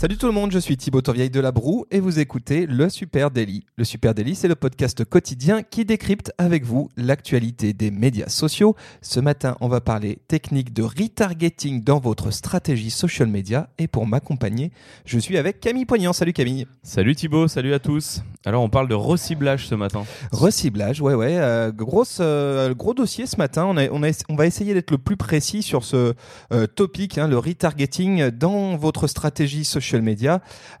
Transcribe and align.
Salut 0.00 0.16
tout 0.16 0.26
le 0.26 0.32
monde, 0.32 0.50
je 0.50 0.58
suis 0.58 0.76
Thibaut 0.76 1.02
Tourvieille 1.02 1.30
de 1.30 1.38
la 1.38 1.52
Broue 1.52 1.86
et 1.92 2.00
vous 2.00 2.18
écoutez 2.18 2.66
Le 2.66 2.88
Super 2.88 3.30
Daily. 3.30 3.64
Le 3.76 3.84
Super 3.84 4.12
Daily, 4.12 4.34
c'est 4.34 4.48
le 4.48 4.56
podcast 4.56 5.04
quotidien 5.04 5.62
qui 5.62 5.84
décrypte 5.84 6.32
avec 6.36 6.64
vous 6.64 6.90
l'actualité 6.96 7.72
des 7.74 7.92
médias 7.92 8.28
sociaux. 8.28 8.74
Ce 9.02 9.20
matin, 9.20 9.56
on 9.60 9.68
va 9.68 9.80
parler 9.80 10.18
technique 10.26 10.72
de 10.72 10.82
retargeting 10.82 11.84
dans 11.84 12.00
votre 12.00 12.32
stratégie 12.32 12.90
social 12.90 13.28
media 13.28 13.70
et 13.78 13.86
pour 13.86 14.04
m'accompagner, 14.04 14.72
je 15.06 15.16
suis 15.16 15.38
avec 15.38 15.60
Camille 15.60 15.86
Poignant. 15.86 16.12
Salut 16.12 16.32
Camille. 16.32 16.66
Salut 16.82 17.14
Thibaut, 17.14 17.46
salut 17.46 17.72
à 17.72 17.78
tous. 17.78 18.20
Alors 18.44 18.64
on 18.64 18.68
parle 18.68 18.88
de 18.88 18.94
reciblage 18.94 19.68
ce 19.68 19.76
matin. 19.76 20.04
Reciblage, 20.32 21.00
ouais 21.00 21.14
ouais, 21.14 21.38
euh, 21.38 21.70
grosse, 21.70 22.18
euh, 22.20 22.74
gros 22.74 22.94
dossier 22.94 23.26
ce 23.26 23.36
matin. 23.36 23.64
On, 23.64 23.76
a, 23.76 23.88
on, 23.90 24.02
a, 24.02 24.10
on 24.28 24.34
va 24.34 24.46
essayer 24.46 24.74
d'être 24.74 24.90
le 24.90 24.98
plus 24.98 25.16
précis 25.16 25.62
sur 25.62 25.84
ce 25.84 26.14
euh, 26.52 26.66
topic, 26.66 27.16
hein, 27.16 27.28
le 27.28 27.38
retargeting 27.38 28.30
dans 28.30 28.76
votre 28.76 29.06
stratégie 29.06 29.64
social 29.64 29.83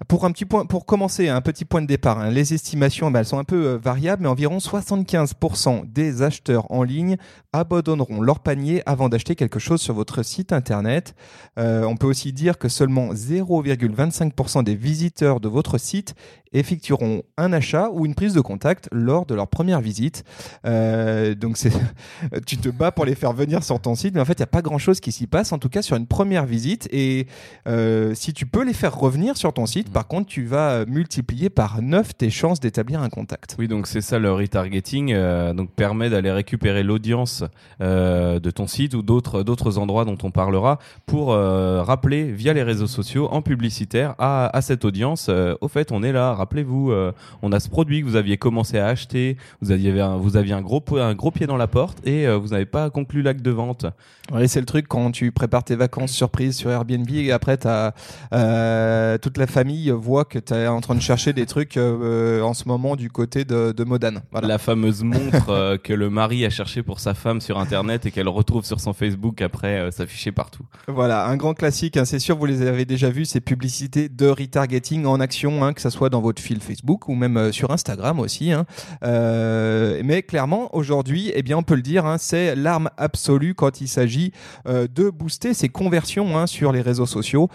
Pour 0.08 0.24
un 0.24 0.32
petit 0.32 0.44
point, 0.44 0.66
pour 0.66 0.86
commencer, 0.86 1.28
un 1.28 1.40
petit 1.40 1.64
point 1.64 1.82
de 1.82 1.86
départ. 1.86 2.18
Hein. 2.18 2.30
les 2.30 2.54
estimations, 2.54 3.10
ben, 3.10 3.20
elles 3.20 3.26
sont 3.26 3.38
un 3.38 3.44
peu 3.44 3.66
euh, 3.66 3.78
variables, 3.78 4.22
mais 4.22 4.28
environ 4.28 4.58
75% 4.58 5.90
des 5.90 6.22
acheteurs 6.22 6.70
en 6.70 6.82
ligne 6.82 7.16
abandonneront 7.52 8.20
leur 8.20 8.40
panier 8.40 8.82
avant 8.86 9.08
d'acheter 9.08 9.34
quelque 9.34 9.58
chose 9.58 9.80
sur 9.80 9.94
votre 9.94 10.22
site 10.22 10.52
internet. 10.52 11.14
Euh, 11.58 11.84
on 11.84 11.96
peut 11.96 12.06
aussi 12.06 12.32
dire 12.32 12.58
que 12.58 12.68
seulement 12.68 13.12
0,25% 13.12 14.64
des 14.64 14.74
visiteurs 14.74 15.40
de 15.40 15.48
votre 15.48 15.78
site 15.78 16.14
effectueront 16.54 17.22
un 17.36 17.52
achat 17.52 17.90
ou 17.92 18.06
une 18.06 18.14
prise 18.14 18.32
de 18.32 18.40
contact 18.40 18.88
lors 18.92 19.26
de 19.26 19.34
leur 19.34 19.48
première 19.48 19.80
visite. 19.80 20.24
Euh, 20.64 21.34
donc 21.34 21.56
c'est, 21.56 21.72
tu 22.46 22.56
te 22.56 22.68
bats 22.68 22.92
pour 22.92 23.04
les 23.04 23.14
faire 23.14 23.32
venir 23.32 23.62
sur 23.64 23.80
ton 23.80 23.94
site, 23.94 24.14
mais 24.14 24.20
en 24.20 24.24
fait 24.24 24.34
il 24.34 24.42
n'y 24.42 24.44
a 24.44 24.48
pas 24.48 24.62
grand-chose 24.62 25.00
qui 25.00 25.12
s'y 25.12 25.26
passe, 25.26 25.52
en 25.52 25.58
tout 25.58 25.68
cas 25.68 25.82
sur 25.82 25.96
une 25.96 26.06
première 26.06 26.46
visite. 26.46 26.88
Et 26.92 27.26
euh, 27.66 28.14
si 28.14 28.32
tu 28.32 28.46
peux 28.46 28.64
les 28.64 28.72
faire 28.72 28.96
revenir 28.96 29.36
sur 29.36 29.52
ton 29.52 29.66
site, 29.66 29.92
par 29.92 30.06
contre 30.06 30.28
tu 30.28 30.44
vas 30.44 30.86
multiplier 30.86 31.50
par 31.50 31.82
9 31.82 32.16
tes 32.16 32.30
chances 32.30 32.60
d'établir 32.60 33.02
un 33.02 33.08
contact. 33.08 33.56
Oui, 33.58 33.68
donc 33.68 33.86
c'est 33.86 34.00
ça 34.00 34.18
le 34.18 34.32
retargeting, 34.32 35.12
euh, 35.12 35.52
donc 35.52 35.70
permet 35.72 36.08
d'aller 36.08 36.30
récupérer 36.30 36.82
l'audience 36.82 37.44
de 37.80 38.50
ton 38.50 38.66
site 38.66 38.94
ou 38.94 39.02
d'autres 39.02 39.42
d'autres 39.42 39.78
endroits 39.78 40.04
dont 40.04 40.18
on 40.22 40.30
parlera 40.30 40.78
pour 41.06 41.28
rappeler 41.28 42.30
via 42.30 42.52
les 42.52 42.62
réseaux 42.62 42.86
sociaux 42.86 43.28
en 43.30 43.42
publicitaire 43.42 44.14
à, 44.18 44.56
à 44.56 44.60
cette 44.62 44.84
audience. 44.84 45.28
au 45.60 45.68
fait, 45.68 45.90
on 45.90 46.02
est 46.02 46.12
là 46.12 46.34
rappelez-vous, 46.44 46.90
euh, 46.90 47.12
on 47.40 47.52
a 47.52 47.60
ce 47.60 47.70
produit 47.70 48.02
que 48.02 48.06
vous 48.06 48.16
aviez 48.16 48.36
commencé 48.36 48.78
à 48.78 48.88
acheter, 48.88 49.38
vous 49.62 49.70
aviez 49.70 49.98
un, 49.98 50.16
vous 50.18 50.36
aviez 50.36 50.52
un 50.52 50.60
gros, 50.60 50.84
un 50.98 51.14
gros 51.14 51.30
pied 51.30 51.46
dans 51.46 51.56
la 51.56 51.66
porte 51.66 52.06
et 52.06 52.26
euh, 52.26 52.36
vous 52.36 52.48
n'avez 52.48 52.66
pas 52.66 52.90
conclu 52.90 53.22
l'acte 53.22 53.40
de 53.40 53.50
vente. 53.50 53.86
Oui, 54.30 54.46
c'est 54.46 54.60
le 54.60 54.66
truc 54.66 54.86
quand 54.86 55.10
tu 55.10 55.32
prépares 55.32 55.64
tes 55.64 55.74
vacances 55.74 56.12
surprises 56.12 56.56
sur 56.56 56.70
Airbnb 56.70 57.08
et 57.10 57.32
après 57.32 57.66
as, 57.66 57.94
euh, 58.34 59.16
toute 59.16 59.38
la 59.38 59.46
famille 59.46 59.90
voit 59.90 60.26
que 60.26 60.38
tu 60.38 60.52
es 60.52 60.66
en 60.66 60.82
train 60.82 60.94
de 60.94 61.00
chercher 61.00 61.32
des 61.32 61.46
trucs 61.46 61.78
en 61.78 62.54
ce 62.54 62.68
moment 62.68 62.94
du 62.94 63.10
côté 63.10 63.46
de, 63.46 63.72
de 63.72 63.84
Modane. 63.84 64.20
La 64.42 64.58
fameuse 64.58 65.02
montre 65.02 65.78
que 65.82 65.92
le 65.94 66.10
mari 66.10 66.44
a 66.44 66.50
cherché 66.50 66.82
pour 66.82 67.00
sa 67.00 67.14
femme 67.14 67.40
sur 67.40 67.58
Internet 67.58 68.04
et 68.04 68.10
qu'elle 68.10 68.28
retrouve 68.28 68.66
sur 68.66 68.80
son 68.80 68.92
Facebook 68.92 69.40
après 69.40 69.90
s'afficher 69.92 70.30
partout. 70.30 70.64
Voilà, 70.88 71.26
un 71.26 71.36
grand 71.36 71.54
classique, 71.54 71.96
hein, 71.96 72.04
c'est 72.04 72.18
sûr, 72.18 72.36
vous 72.36 72.46
les 72.46 72.62
avez 72.62 72.84
déjà 72.84 73.08
vus, 73.08 73.24
ces 73.24 73.40
publicités 73.40 74.10
de 74.10 74.26
retargeting 74.26 75.06
en 75.06 75.20
action, 75.20 75.64
hein, 75.64 75.72
que 75.72 75.80
ce 75.80 75.90
soit 75.90 76.10
dans 76.10 76.20
votre 76.20 76.33
fil 76.40 76.60
Facebook 76.60 77.08
ou 77.08 77.14
même 77.14 77.36
euh, 77.36 77.52
sur 77.52 77.70
Instagram 77.70 78.20
aussi. 78.20 78.52
Hein. 78.52 78.66
Euh, 79.04 80.00
mais 80.04 80.22
clairement, 80.22 80.74
aujourd'hui, 80.74 81.32
eh 81.34 81.42
bien, 81.42 81.56
on 81.56 81.62
peut 81.62 81.74
le 81.74 81.82
dire, 81.82 82.06
hein, 82.06 82.18
c'est 82.18 82.54
l'arme 82.54 82.90
absolue 82.96 83.54
quand 83.54 83.80
il 83.80 83.88
s'agit 83.88 84.32
euh, 84.66 84.86
de 84.92 85.10
booster 85.10 85.54
ses 85.54 85.68
conversions 85.68 86.36
hein, 86.36 86.46
sur 86.46 86.72
les 86.72 86.80
réseaux 86.80 87.06
sociaux. 87.06 87.48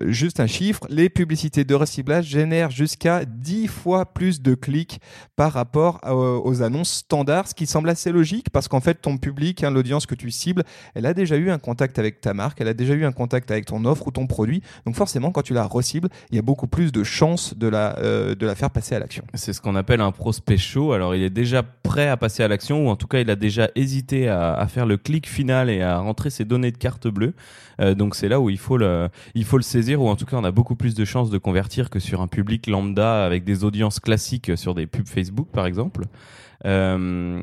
juste 0.00 0.40
un 0.40 0.46
chiffre, 0.46 0.86
les 0.88 1.08
publicités 1.08 1.64
de 1.64 1.74
reciblage 1.74 2.26
génèrent 2.26 2.70
jusqu'à 2.70 3.24
10 3.24 3.68
fois 3.68 4.06
plus 4.06 4.42
de 4.42 4.54
clics 4.54 5.00
par 5.36 5.52
rapport 5.52 6.00
aux 6.04 6.62
annonces 6.62 6.92
standards, 6.92 7.48
ce 7.48 7.54
qui 7.54 7.66
semble 7.66 7.88
assez 7.88 8.12
logique 8.12 8.50
parce 8.50 8.68
qu'en 8.68 8.80
fait, 8.80 8.94
ton 8.94 9.16
public, 9.16 9.62
l'audience 9.62 10.06
que 10.06 10.14
tu 10.14 10.30
cibles, 10.30 10.64
elle 10.94 11.06
a 11.06 11.14
déjà 11.14 11.36
eu 11.36 11.50
un 11.50 11.58
contact 11.58 11.98
avec 11.98 12.20
ta 12.20 12.34
marque, 12.34 12.60
elle 12.60 12.68
a 12.68 12.74
déjà 12.74 12.94
eu 12.94 13.04
un 13.04 13.12
contact 13.12 13.50
avec 13.50 13.66
ton 13.66 13.84
offre 13.84 14.08
ou 14.08 14.10
ton 14.10 14.26
produit. 14.26 14.62
Donc 14.86 14.96
forcément, 14.96 15.30
quand 15.30 15.42
tu 15.42 15.54
la 15.54 15.64
recibles, 15.64 16.08
il 16.30 16.36
y 16.36 16.38
a 16.38 16.42
beaucoup 16.42 16.66
plus 16.66 16.92
de 16.92 17.04
de 17.20 17.68
la, 17.68 17.98
euh, 17.98 18.34
de 18.34 18.46
la 18.46 18.54
faire 18.54 18.70
passer 18.70 18.94
à 18.94 18.98
l'action. 18.98 19.24
C'est 19.34 19.52
ce 19.52 19.60
qu'on 19.60 19.76
appelle 19.76 20.00
un 20.00 20.10
prospect 20.10 20.56
chaud. 20.56 20.92
Alors 20.92 21.14
il 21.14 21.22
est 21.22 21.30
déjà 21.30 21.62
prêt 21.62 22.08
à 22.08 22.16
passer 22.16 22.42
à 22.42 22.48
l'action 22.48 22.86
ou 22.86 22.88
en 22.88 22.96
tout 22.96 23.06
cas 23.06 23.20
il 23.20 23.30
a 23.30 23.36
déjà 23.36 23.68
hésité 23.74 24.28
à, 24.28 24.66
faire 24.68 24.86
le 24.86 24.96
clic 24.96 25.28
final 25.28 25.68
et 25.68 25.82
à 25.82 25.98
rentrer 25.98 26.30
ses 26.30 26.46
données 26.46 26.72
de 26.72 26.78
carte 26.78 27.08
bleue. 27.08 27.34
Euh, 27.80 27.94
donc 27.94 28.14
c'est 28.14 28.28
là 28.28 28.40
où 28.40 28.48
il 28.48 28.58
faut, 28.58 28.78
le, 28.78 29.08
il 29.34 29.44
faut 29.44 29.58
le 29.58 29.62
saisir 29.62 30.00
ou 30.00 30.08
en 30.08 30.16
tout 30.16 30.24
cas 30.24 30.38
on 30.38 30.44
a 30.44 30.50
beaucoup 30.50 30.76
plus 30.76 30.94
de 30.94 31.04
chances 31.04 31.30
de 31.30 31.38
convertir 31.38 31.90
que 31.90 31.98
sur 31.98 32.22
un 32.22 32.26
public 32.26 32.66
lambda 32.66 33.24
avec 33.24 33.44
des 33.44 33.64
audiences 33.64 34.00
classiques 34.00 34.56
sur 34.56 34.74
des 34.74 34.86
pubs 34.86 35.08
Facebook 35.08 35.48
par 35.52 35.66
exemple. 35.66 36.06
Euh, 36.66 37.42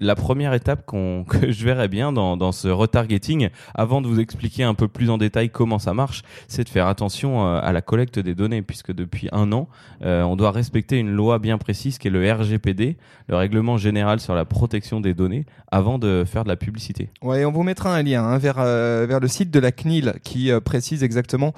la 0.00 0.14
première 0.14 0.54
étape 0.54 0.86
que 0.86 1.50
je 1.50 1.64
verrais 1.64 1.88
bien 1.88 2.12
dans, 2.12 2.36
dans, 2.36 2.52
ce 2.52 2.68
retargeting, 2.68 3.48
avant 3.74 4.00
de 4.00 4.06
vous 4.06 4.20
expliquer 4.20 4.62
un 4.62 4.74
peu 4.74 4.88
plus 4.88 5.10
en 5.10 5.18
détail 5.18 5.50
comment 5.50 5.78
ça 5.78 5.94
marche, 5.94 6.22
c'est 6.46 6.64
de 6.64 6.68
faire 6.68 6.86
attention 6.86 7.46
euh, 7.46 7.60
à 7.62 7.72
la 7.72 7.82
collecte 7.82 8.18
des 8.18 8.34
données, 8.34 8.62
puisque 8.62 8.92
depuis 8.92 9.28
un 9.32 9.52
an, 9.52 9.68
euh, 10.02 10.22
on 10.22 10.36
doit 10.36 10.50
respecter 10.50 10.98
une 10.98 11.10
loi 11.10 11.38
bien 11.38 11.58
précise 11.58 11.98
qui 11.98 12.08
est 12.08 12.10
le 12.10 12.30
RGPD, 12.30 12.96
le 13.28 13.36
Règlement 13.36 13.76
général 13.76 14.20
sur 14.20 14.34
la 14.34 14.44
protection 14.44 15.00
des 15.00 15.14
données, 15.14 15.46
avant 15.70 15.98
de 15.98 16.24
faire 16.26 16.44
de 16.44 16.48
la 16.48 16.56
publicité. 16.56 17.10
Ouais, 17.22 17.44
on 17.44 17.52
vous 17.52 17.62
mettra 17.62 17.94
un 17.94 18.02
lien 18.02 18.24
hein, 18.24 18.38
vers, 18.38 18.56
euh, 18.58 19.06
vers 19.08 19.20
le 19.20 19.28
site 19.28 19.50
de 19.50 19.58
la 19.58 19.72
CNIL 19.72 20.14
qui 20.22 20.50
précise 20.64 21.02
exactement 21.02 21.52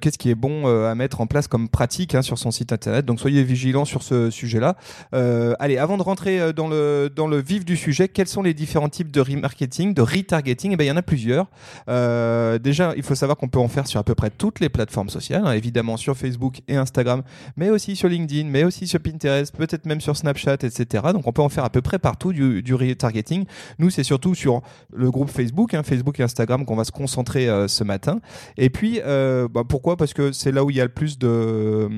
qu'est-ce 0.00 0.18
qui 0.18 0.30
est 0.30 0.34
bon 0.34 0.66
à 0.66 0.94
mettre 0.94 1.20
en 1.20 1.26
place 1.26 1.48
comme 1.48 1.68
pratique 1.68 2.14
hein, 2.14 2.22
sur 2.22 2.38
son 2.38 2.50
site 2.50 2.72
internet. 2.72 3.04
Donc 3.04 3.20
soyez 3.20 3.42
vigilants 3.42 3.84
sur 3.84 4.02
ce 4.02 4.30
sujet-là. 4.30 4.76
allez, 5.12 5.78
avant 5.78 5.96
de 5.96 6.02
rentrer 6.02 6.52
dans 6.52 6.68
le, 6.68 7.10
dans 7.14 7.26
le 7.26 7.38
vif 7.38 7.64
du 7.64 7.76
sujet, 7.76 7.85
quels 7.92 8.26
sont 8.26 8.42
les 8.42 8.54
différents 8.54 8.88
types 8.88 9.10
de 9.10 9.20
remarketing, 9.20 9.94
de 9.94 10.02
retargeting? 10.02 10.72
Eh 10.72 10.76
bien, 10.76 10.86
il 10.86 10.88
y 10.88 10.92
en 10.92 10.96
a 10.96 11.02
plusieurs. 11.02 11.46
Euh, 11.88 12.58
déjà, 12.58 12.94
il 12.96 13.02
faut 13.02 13.14
savoir 13.14 13.36
qu'on 13.36 13.48
peut 13.48 13.58
en 13.58 13.68
faire 13.68 13.86
sur 13.86 14.00
à 14.00 14.04
peu 14.04 14.14
près 14.14 14.30
toutes 14.30 14.60
les 14.60 14.68
plateformes 14.68 15.08
sociales, 15.08 15.42
hein, 15.44 15.52
évidemment 15.52 15.96
sur 15.96 16.16
Facebook 16.16 16.60
et 16.68 16.76
Instagram, 16.76 17.22
mais 17.56 17.70
aussi 17.70 17.96
sur 17.96 18.08
LinkedIn, 18.08 18.48
mais 18.48 18.64
aussi 18.64 18.86
sur 18.86 19.00
Pinterest, 19.00 19.54
peut-être 19.56 19.86
même 19.86 20.00
sur 20.00 20.16
Snapchat, 20.16 20.54
etc. 20.62 21.04
Donc, 21.12 21.26
on 21.26 21.32
peut 21.32 21.42
en 21.42 21.48
faire 21.48 21.64
à 21.64 21.70
peu 21.70 21.82
près 21.82 21.98
partout 21.98 22.32
du, 22.32 22.74
retargeting. 22.74 23.44
Nous, 23.78 23.90
c'est 23.90 24.04
surtout 24.04 24.34
sur 24.34 24.62
le 24.92 25.10
groupe 25.10 25.30
Facebook, 25.30 25.74
hein, 25.74 25.82
Facebook 25.82 26.20
et 26.20 26.22
Instagram, 26.22 26.64
qu'on 26.64 26.76
va 26.76 26.84
se 26.84 26.92
concentrer 26.92 27.48
euh, 27.48 27.68
ce 27.68 27.84
matin. 27.84 28.20
Et 28.56 28.70
puis, 28.70 29.00
euh, 29.04 29.48
bah, 29.48 29.62
pourquoi? 29.68 29.96
Parce 29.96 30.12
que 30.12 30.32
c'est 30.32 30.52
là 30.52 30.64
où 30.64 30.70
il 30.70 30.76
y 30.76 30.80
a 30.80 30.84
le 30.84 30.90
plus 30.90 31.18
de, 31.18 31.88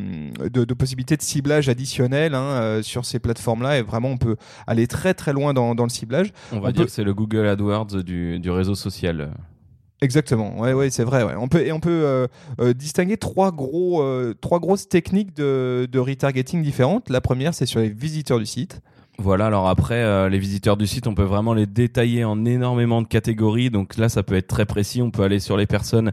de, 0.48 0.74
possibilités 0.74 1.16
de 1.16 1.22
ciblage 1.22 1.68
additionnel 1.68 2.34
hein, 2.34 2.80
sur 2.82 3.04
ces 3.04 3.18
plateformes-là. 3.18 3.78
Et 3.78 3.82
vraiment, 3.82 4.08
on 4.08 4.18
peut 4.18 4.36
aller 4.66 4.86
très 4.86 5.14
très 5.14 5.32
loin 5.32 5.54
dans, 5.54 5.74
dans 5.78 5.84
le 5.84 5.90
ciblage. 5.90 6.32
On 6.52 6.60
va 6.60 6.72
dire 6.72 6.84
que 6.84 6.90
c'est 6.90 7.04
le 7.04 7.14
Google 7.14 7.46
AdWords 7.46 8.02
du, 8.04 8.38
du 8.38 8.50
réseau 8.50 8.74
social. 8.74 9.30
Exactement, 10.00 10.60
ouais, 10.60 10.72
ouais, 10.72 10.90
c'est 10.90 11.02
vrai. 11.02 11.24
Ouais. 11.24 11.34
On 11.36 11.48
peut 11.48 11.66
et 11.66 11.72
on 11.72 11.80
peut 11.80 12.02
euh, 12.04 12.28
euh, 12.60 12.72
distinguer 12.72 13.16
trois 13.16 13.50
gros, 13.50 14.00
euh, 14.00 14.32
trois 14.40 14.60
grosses 14.60 14.88
techniques 14.88 15.34
de, 15.34 15.88
de, 15.90 15.98
retargeting 15.98 16.62
différentes. 16.62 17.10
La 17.10 17.20
première, 17.20 17.52
c'est 17.52 17.66
sur 17.66 17.80
les 17.80 17.88
visiteurs 17.88 18.38
du 18.38 18.46
site. 18.46 18.80
Voilà, 19.20 19.46
alors 19.46 19.68
après, 19.68 20.30
les 20.30 20.38
visiteurs 20.38 20.76
du 20.76 20.86
site, 20.86 21.08
on 21.08 21.14
peut 21.14 21.24
vraiment 21.24 21.52
les 21.52 21.66
détailler 21.66 22.22
en 22.22 22.44
énormément 22.44 23.02
de 23.02 23.08
catégories. 23.08 23.68
Donc 23.68 23.96
là, 23.96 24.08
ça 24.08 24.22
peut 24.22 24.36
être 24.36 24.46
très 24.46 24.64
précis. 24.64 25.02
On 25.02 25.10
peut 25.10 25.24
aller 25.24 25.40
sur 25.40 25.56
les 25.56 25.66
personnes 25.66 26.12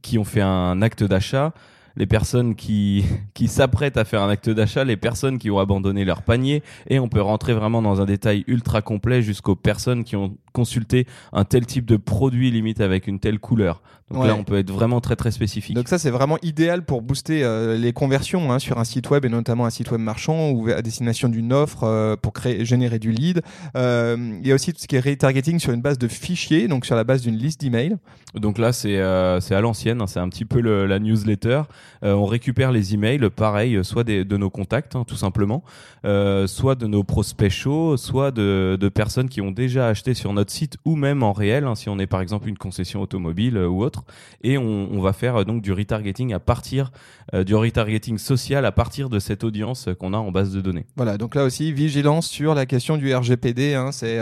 qui 0.00 0.16
ont 0.16 0.24
fait 0.24 0.40
un 0.40 0.80
acte 0.80 1.04
d'achat, 1.04 1.52
les 1.96 2.06
personnes 2.06 2.54
qui, 2.54 3.04
qui 3.34 3.48
s'apprêtent 3.48 3.96
à 3.96 4.04
faire 4.04 4.22
un 4.22 4.28
acte 4.28 4.50
d'achat, 4.50 4.84
les 4.84 4.96
personnes 4.96 5.38
qui 5.38 5.50
ont 5.50 5.58
abandonné 5.58 6.04
leur 6.04 6.22
panier, 6.22 6.62
et 6.88 6.98
on 6.98 7.08
peut 7.08 7.22
rentrer 7.22 7.54
vraiment 7.54 7.82
dans 7.82 8.00
un 8.00 8.06
détail 8.06 8.44
ultra 8.46 8.82
complet 8.82 9.22
jusqu'aux 9.22 9.56
personnes 9.56 10.04
qui 10.04 10.16
ont 10.16 10.36
consulté 10.52 11.06
un 11.32 11.44
tel 11.44 11.66
type 11.66 11.86
de 11.86 11.96
produit 11.96 12.50
limite 12.50 12.80
avec 12.80 13.06
une 13.06 13.18
telle 13.18 13.38
couleur. 13.38 13.82
Donc 14.12 14.26
là, 14.26 14.34
on 14.34 14.44
peut 14.44 14.58
être 14.58 14.70
vraiment 14.70 15.00
très 15.00 15.16
très 15.16 15.30
spécifique. 15.30 15.74
Donc 15.74 15.88
ça, 15.88 15.98
c'est 15.98 16.10
vraiment 16.10 16.36
idéal 16.42 16.84
pour 16.84 17.02
booster 17.02 17.42
euh, 17.42 17.76
les 17.76 17.92
conversions 17.92 18.52
hein, 18.52 18.58
sur 18.58 18.78
un 18.78 18.84
site 18.84 19.08
web 19.10 19.24
et 19.24 19.28
notamment 19.28 19.64
un 19.64 19.70
site 19.70 19.90
web 19.90 20.00
marchand 20.00 20.50
ou 20.50 20.68
à 20.68 20.82
destination 20.82 21.28
d'une 21.28 21.52
offre 21.52 21.84
euh, 21.84 22.16
pour 22.16 22.32
créer, 22.32 22.64
générer 22.64 22.98
du 22.98 23.10
lead. 23.10 23.42
Euh, 23.76 24.38
il 24.40 24.46
y 24.46 24.52
a 24.52 24.54
aussi 24.54 24.72
tout 24.72 24.80
ce 24.80 24.86
qui 24.86 24.96
est 24.96 25.00
retargeting 25.00 25.58
sur 25.58 25.72
une 25.72 25.80
base 25.80 25.98
de 25.98 26.08
fichiers, 26.08 26.68
donc 26.68 26.84
sur 26.84 26.94
la 26.94 27.04
base 27.04 27.22
d'une 27.22 27.36
liste 27.36 27.60
d'emails. 27.60 27.96
Donc 28.34 28.58
là, 28.58 28.72
c'est 28.72 29.00
c'est 29.40 29.54
à 29.54 29.60
l'ancienne, 29.60 30.00
hein, 30.00 30.06
c'est 30.06 30.20
un 30.20 30.28
petit 30.28 30.44
peu 30.44 30.60
le, 30.60 30.86
la 30.86 30.98
newsletter. 30.98 31.62
on 32.02 32.26
récupère 32.26 32.72
les 32.72 32.94
emails, 32.94 33.30
pareil, 33.30 33.78
soit 33.82 34.04
des, 34.04 34.24
de 34.24 34.36
nos 34.36 34.50
contacts, 34.50 34.96
hein, 34.96 35.04
tout 35.06 35.16
simplement, 35.16 35.62
soit 36.02 36.74
de 36.74 36.86
nos 36.86 37.04
prospects 37.04 37.50
chauds, 37.50 37.96
soit 37.96 38.30
de, 38.30 38.76
de 38.78 38.88
personnes 38.88 39.28
qui 39.28 39.40
ont 39.40 39.50
déjà 39.50 39.88
acheté 39.88 40.14
sur 40.14 40.32
notre 40.32 40.41
notre 40.42 40.52
site 40.52 40.76
ou 40.84 40.96
même 40.96 41.22
en 41.22 41.32
réel, 41.32 41.64
hein, 41.64 41.76
si 41.76 41.88
on 41.88 42.00
est 42.00 42.08
par 42.08 42.20
exemple 42.20 42.48
une 42.48 42.58
concession 42.58 43.00
automobile 43.00 43.56
euh, 43.56 43.68
ou 43.68 43.84
autre. 43.84 44.02
Et 44.42 44.58
on, 44.58 45.00
va 45.00 45.12
faire 45.12 45.36
euh, 45.36 45.44
donc 45.44 45.62
du 45.62 45.72
retargeting 45.72 46.32
à 46.32 46.40
partir 46.40 46.90
euh, 47.32 47.44
du 47.44 47.54
retargeting 47.54 48.18
social 48.18 48.66
à 48.66 48.72
partir 48.72 49.08
de 49.08 49.20
cette 49.20 49.44
audience 49.44 49.88
qu'on 50.00 50.14
a 50.14 50.16
en 50.16 50.32
base 50.32 50.52
de 50.52 50.60
données. 50.60 50.84
Voilà, 50.96 51.16
donc 51.16 51.36
là 51.36 51.44
aussi, 51.44 51.72
vigilance 51.72 52.26
sur 52.26 52.56
la 52.56 52.66
question 52.66 52.96
du 52.96 53.14
RGPD. 53.14 53.74
Hein, 53.74 53.92
c'est, 53.92 54.18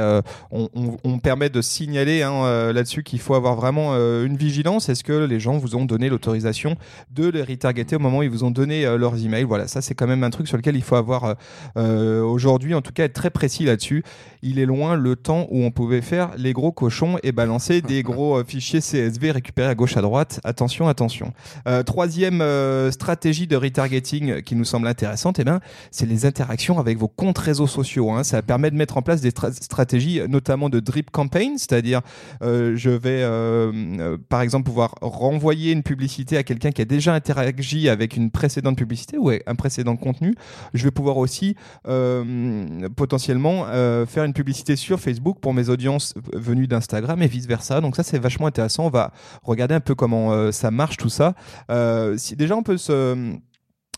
on, 0.51 1.19
permet 1.19 1.49
de 1.49 1.63
signaler 1.63 2.23
hein, 2.23 2.73
là-dessus 2.73 3.03
qu'il 3.03 3.21
faut 3.21 3.35
avoir 3.35 3.55
vraiment 3.55 3.95
une 3.95 4.37
vigilance. 4.37 4.89
Est-ce 4.89 5.05
que 5.05 5.25
les 5.25 5.41
gens 5.41 5.59
vous 5.59 5.77
ont 5.77 5.85
donné 5.85 6.09
l'autorisation 6.09 6.77
de 7.11 7.29
les 7.29 7.43
retargeter 7.43 7.97
au 7.97 7.99
moment 7.99 8.19
où 8.19 8.23
ils 8.23 8.31
vous 8.31 8.45
ont 8.45 8.51
donné 8.51 8.85
leurs 8.97 9.23
emails? 9.23 9.45
Voilà, 9.45 9.69
ça 9.69 9.83
c'est 9.83 9.95
quand 9.95 10.07
même 10.07 10.25
un 10.25 10.31
truc 10.31 10.49
sur 10.49 10.57
lequel 10.57 10.77
il 10.77 10.83
faut 10.83 10.97
avoir 10.97 11.37
aujourd'hui, 11.77 12.75
en 12.75 12.81
tout 12.81 12.93
cas, 12.93 13.05
être 13.05 13.13
très 13.13 13.31
précis 13.31 13.65
là-dessus. 13.65 14.03
Il 14.43 14.59
est 14.59 14.67
loin 14.67 14.97
le 14.97 15.17
temps 15.17 15.47
où 15.51 15.63
on 15.63 15.71
pouvait 15.71 16.01
faire 16.01 16.10
les 16.37 16.53
gros 16.53 16.73
cochons 16.73 17.19
et 17.23 17.33
balancer 17.33 17.81
des 17.83 18.03
gros 18.11 18.39
euh, 18.39 18.45
fichiers 18.45 18.81
CSV 18.81 19.31
récupérés 19.31 19.69
à 19.69 19.75
gauche 19.75 19.97
à 19.97 20.03
droite. 20.03 20.41
Attention, 20.45 20.89
attention. 20.89 21.33
Euh, 21.69 21.83
troisième 21.83 22.41
euh, 22.41 22.91
stratégie 22.91 23.47
de 23.47 23.57
retargeting 23.57 24.43
qui 24.43 24.57
nous 24.57 24.65
semble 24.65 24.87
intéressante, 24.87 25.39
eh 25.39 25.45
ben, 25.45 25.61
c'est 25.91 26.07
les 26.07 26.27
interactions 26.27 26.79
avec 26.79 26.99
vos 26.99 27.09
comptes 27.09 27.39
réseaux 27.39 27.67
sociaux. 27.67 28.11
Hein. 28.11 28.25
Ça 28.25 28.43
permet 28.43 28.71
de 28.71 28.77
mettre 28.77 28.97
en 28.97 29.03
place 29.03 29.21
des 29.21 29.31
tra- 29.31 29.53
stratégies, 29.53 30.21
notamment 30.29 30.69
de 30.69 30.81
drip 30.81 31.11
campaign, 31.11 31.59
c'est-à-dire 31.59 32.01
euh, 32.43 32.77
je 32.77 32.91
vais 32.91 33.21
par 34.29 34.43
exemple 34.43 34.65
pouvoir 34.65 34.95
renvoyer 35.01 35.73
une 35.73 35.83
publicité 35.83 36.37
à 36.37 36.43
quelqu'un 36.43 36.71
qui 36.71 36.83
a 36.83 36.85
déjà 36.85 37.15
interagi 37.15 37.89
avec 37.89 38.17
une 38.17 38.31
précédente 38.31 38.77
publicité 38.77 39.19
ou 39.19 39.31
un 39.31 39.55
précédent 39.55 39.97
contenu. 39.97 40.35
Je 40.75 40.85
vais 40.85 40.91
pouvoir 40.91 41.17
aussi 41.17 41.57
potentiellement 42.97 43.67
faire 44.07 44.25
une 44.25 44.33
publicité 44.33 44.77
sur 44.77 45.01
Facebook 45.01 45.39
pour 45.41 45.55
mes 45.55 45.69
audiences 45.69 46.00
venues 46.33 46.67
d'Instagram 46.67 47.21
et 47.23 47.27
vice 47.27 47.47
versa. 47.47 47.81
Donc 47.81 47.97
ça 47.97 48.03
c'est 48.03 48.19
vachement 48.19 48.47
intéressant. 48.47 48.87
On 48.87 48.91
va 48.91 49.13
regarder 49.43 49.75
un 49.75 49.81
peu 49.81 49.95
comment 49.95 50.33
euh, 50.33 50.53
ça 50.53 50.71
marche 50.71 50.97
tout 50.97 51.09
ça. 51.09 51.35
Euh, 51.71 52.17
si 52.17 52.37
déjà 52.37 52.57
on 52.57 52.63
peut 52.63 52.79
se 52.79 53.37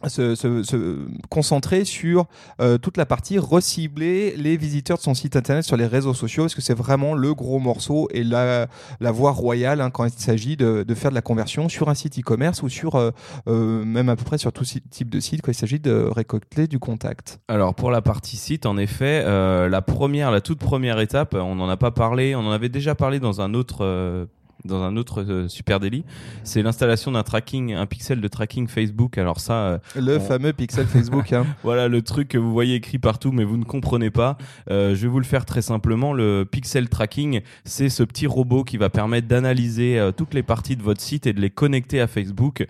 se, 0.09 0.99
concentrer 1.29 1.85
sur 1.85 2.27
euh, 2.61 2.79
toute 2.79 2.97
la 2.97 3.07
partie 3.07 3.39
recibler 3.39 4.35
les 4.37 4.57
visiteurs 4.57 4.99
de 4.99 5.03
son 5.03 5.15
site 5.15 5.37
internet 5.37 5.65
sur 5.65 5.77
les 5.77 5.87
réseaux 5.87 6.15
sociaux 6.15 6.45
parce 6.45 6.55
que 6.55 6.61
c'est 6.61 6.77
vraiment 6.77 7.15
le 7.15 7.35
gros 7.35 7.59
morceau 7.59 8.09
et 8.13 8.25
la, 8.25 8.69
voie 9.01 9.33
royale 9.33 9.81
hein, 9.81 9.91
quand 9.91 10.05
il 10.05 10.13
s'agit 10.13 10.57
de, 10.57 10.85
faire 10.95 11.11
de 11.11 11.15
la 11.15 11.23
conversion 11.23 11.69
sur 11.69 11.89
un 11.89 11.95
site 11.95 12.19
e-commerce 12.19 12.63
ou 12.63 12.69
sur 12.69 12.97
euh, 12.97 13.11
euh, 13.49 13.85
même 13.85 14.09
à 14.09 14.17
peu 14.17 14.25
près 14.25 14.39
sur 14.39 14.53
tout 14.53 14.65
type 14.65 15.11
de 15.11 15.21
site 15.21 15.43
quand 15.43 15.53
il 15.53 15.57
s'agit 15.57 15.81
de 15.81 15.93
récolter 15.93 16.67
du 16.67 16.79
contact. 16.79 17.41
Alors 17.49 17.75
pour 17.75 17.91
la 17.91 18.03
partie 18.03 18.37
site, 18.37 18.67
en 18.67 18.77
effet, 18.77 19.25
la 19.25 19.83
première, 19.83 20.31
la 20.31 20.41
toute 20.41 20.59
première 20.59 21.01
étape, 21.01 21.35
on 21.35 21.55
n'en 21.55 21.69
a 21.69 21.77
pas 21.77 21.91
parlé, 21.91 22.35
on 22.35 22.41
en 22.41 22.51
avait 22.51 22.69
déjà 22.69 22.95
parlé 22.95 23.21
dans 23.21 23.41
un 23.41 23.55
autre. 23.55 24.29
Dans 24.65 24.83
un 24.83 24.97
autre 24.97 25.23
euh, 25.23 25.49
super 25.49 25.81
délit, 25.81 26.05
c'est 26.45 26.63
l'installation 26.63 27.13
d'un 27.13 27.23
tracking, 27.23 27.73
un 27.75 27.87
pixel 27.87 28.21
de 28.21 28.29
tracking 28.29 28.69
Facebook. 28.69 29.19
Alors 29.19 29.41
ça, 29.41 29.55
euh, 29.55 29.79
Le 29.97 30.17
On- 30.17 30.21
fameux 30.21 30.53
pixel 30.53 30.87
Facebook. 30.87 31.33
hein. 31.33 31.47
voilà 31.63 31.89
le 31.89 32.03
truc 32.03 32.29
que 32.29 32.39
vous 32.39 32.53
voyez 32.53 32.75
écrit 32.77 32.99
partout, 32.99 33.33
mais 33.33 33.45
vous 33.45 33.57
ne 33.57 33.65
comprenez 33.65 34.11
pas. 34.11 34.37
Euh, 34.71 34.95
je 34.95 35.03
vais 35.03 35.09
vous 35.09 35.19
le 35.19 35.25
faire 35.25 35.45
très 35.45 35.63
simplement. 35.63 36.13
Le 36.13 36.45
pixel 36.51 36.89
tracking, 36.89 37.41
c'est 37.65 37.89
ce 37.89 38.03
petit 38.03 38.27
robot 38.27 38.65
qui 38.65 38.77
va 38.77 38.91
permettre 38.91 39.29
d'analyser 39.29 40.11
toutes 40.17 40.35
les 40.35 40.43
parties 40.43 40.77
de 40.77 40.83
votre 40.83 41.01
site 41.01 41.27
et 41.27 41.33
de 41.33 41.41
les 41.41 41.51
connecter 41.51 42.01
à 42.01 42.07
Facebook, 42.07 42.67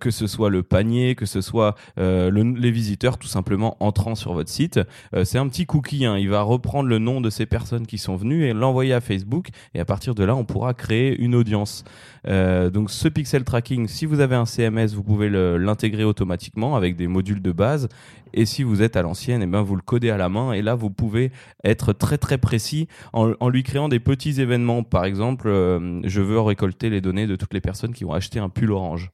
que 0.00 0.10
ce 0.10 0.26
soit 0.26 0.50
le 0.50 0.62
panier, 0.62 1.14
que 1.14 1.26
ce 1.26 1.40
soit 1.40 1.74
le- 1.96 2.54
les 2.56 2.70
visiteurs 2.70 3.18
tout 3.18 3.28
simplement 3.28 3.76
entrant 3.80 4.14
sur 4.14 4.32
votre 4.32 4.50
site. 4.50 4.80
C'est 5.24 5.38
un 5.38 5.48
petit 5.48 5.66
cookie. 5.66 6.04
hein. 6.06 6.16
Il 6.18 6.28
va 6.28 6.42
reprendre 6.42 6.88
le 6.88 6.98
nom 6.98 7.20
de 7.20 7.30
ces 7.30 7.46
personnes 7.46 7.86
qui 7.86 7.98
sont 7.98 8.16
venues 8.16 8.44
et 8.46 8.52
l'envoyer 8.52 8.92
à 8.94 9.00
Facebook. 9.00 9.48
Et 9.74 9.80
à 9.80 9.84
partir 9.84 10.14
de 10.14 10.24
là, 10.24 10.34
on 10.36 10.44
pourra 10.44 10.74
créer 10.74 11.16
une 11.20 11.33
audience. 11.34 11.84
Euh, 12.26 12.70
donc 12.70 12.90
ce 12.90 13.08
pixel 13.08 13.44
tracking, 13.44 13.88
si 13.88 14.06
vous 14.06 14.20
avez 14.20 14.36
un 14.36 14.46
CMS, 14.46 14.88
vous 14.94 15.02
pouvez 15.02 15.28
l'intégrer 15.30 16.04
automatiquement 16.04 16.76
avec 16.76 16.96
des 16.96 17.06
modules 17.06 17.42
de 17.42 17.52
base. 17.52 17.88
Et 18.32 18.46
si 18.46 18.62
vous 18.62 18.82
êtes 18.82 18.96
à 18.96 19.02
l'ancienne, 19.02 19.42
eh 19.42 19.46
ben 19.46 19.62
vous 19.62 19.76
le 19.76 19.82
codez 19.82 20.10
à 20.10 20.16
la 20.16 20.28
main. 20.28 20.52
Et 20.52 20.62
là, 20.62 20.74
vous 20.74 20.90
pouvez 20.90 21.30
être 21.62 21.92
très 21.92 22.18
très 22.18 22.38
précis 22.38 22.88
en, 23.12 23.32
en 23.38 23.48
lui 23.48 23.62
créant 23.62 23.88
des 23.88 24.00
petits 24.00 24.40
événements. 24.40 24.82
Par 24.82 25.04
exemple, 25.04 25.48
euh, 25.48 26.00
je 26.04 26.20
veux 26.20 26.40
récolter 26.40 26.90
les 26.90 27.00
données 27.00 27.26
de 27.26 27.36
toutes 27.36 27.54
les 27.54 27.60
personnes 27.60 27.92
qui 27.92 28.04
ont 28.04 28.12
acheté 28.12 28.38
un 28.40 28.48
pull 28.48 28.72
orange. 28.72 29.10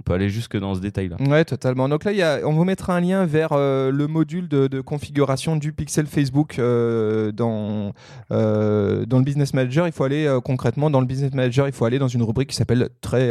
On 0.00 0.02
peut 0.02 0.12
aller 0.12 0.28
jusque 0.28 0.58
dans 0.58 0.74
ce 0.74 0.80
détail-là. 0.80 1.16
Ouais, 1.28 1.44
totalement. 1.44 1.88
Donc 1.88 2.04
là, 2.04 2.12
il 2.12 2.18
y 2.18 2.22
a, 2.22 2.40
on 2.44 2.52
vous 2.52 2.64
mettra 2.64 2.96
un 2.96 3.00
lien 3.00 3.26
vers 3.26 3.50
euh, 3.52 3.92
le 3.92 4.06
module 4.08 4.48
de, 4.48 4.66
de 4.66 4.80
configuration 4.80 5.56
du 5.56 5.72
pixel 5.72 6.06
Facebook 6.06 6.58
euh, 6.58 7.30
dans, 7.30 7.92
euh, 8.32 9.06
dans 9.06 9.18
le 9.18 9.24
Business 9.24 9.54
Manager. 9.54 9.86
Il 9.86 9.92
faut 9.92 10.04
aller 10.04 10.38
concrètement 10.44 10.90
dans 10.90 11.00
le 11.00 11.06
Business 11.06 11.32
Manager, 11.32 11.68
il 11.68 11.72
faut 11.72 11.84
aller 11.84 11.98
dans 11.98 12.08
une 12.08 12.22
rubrique 12.22 12.50
qui 12.50 12.56
s'appelle 12.56 12.88
très 13.00 13.30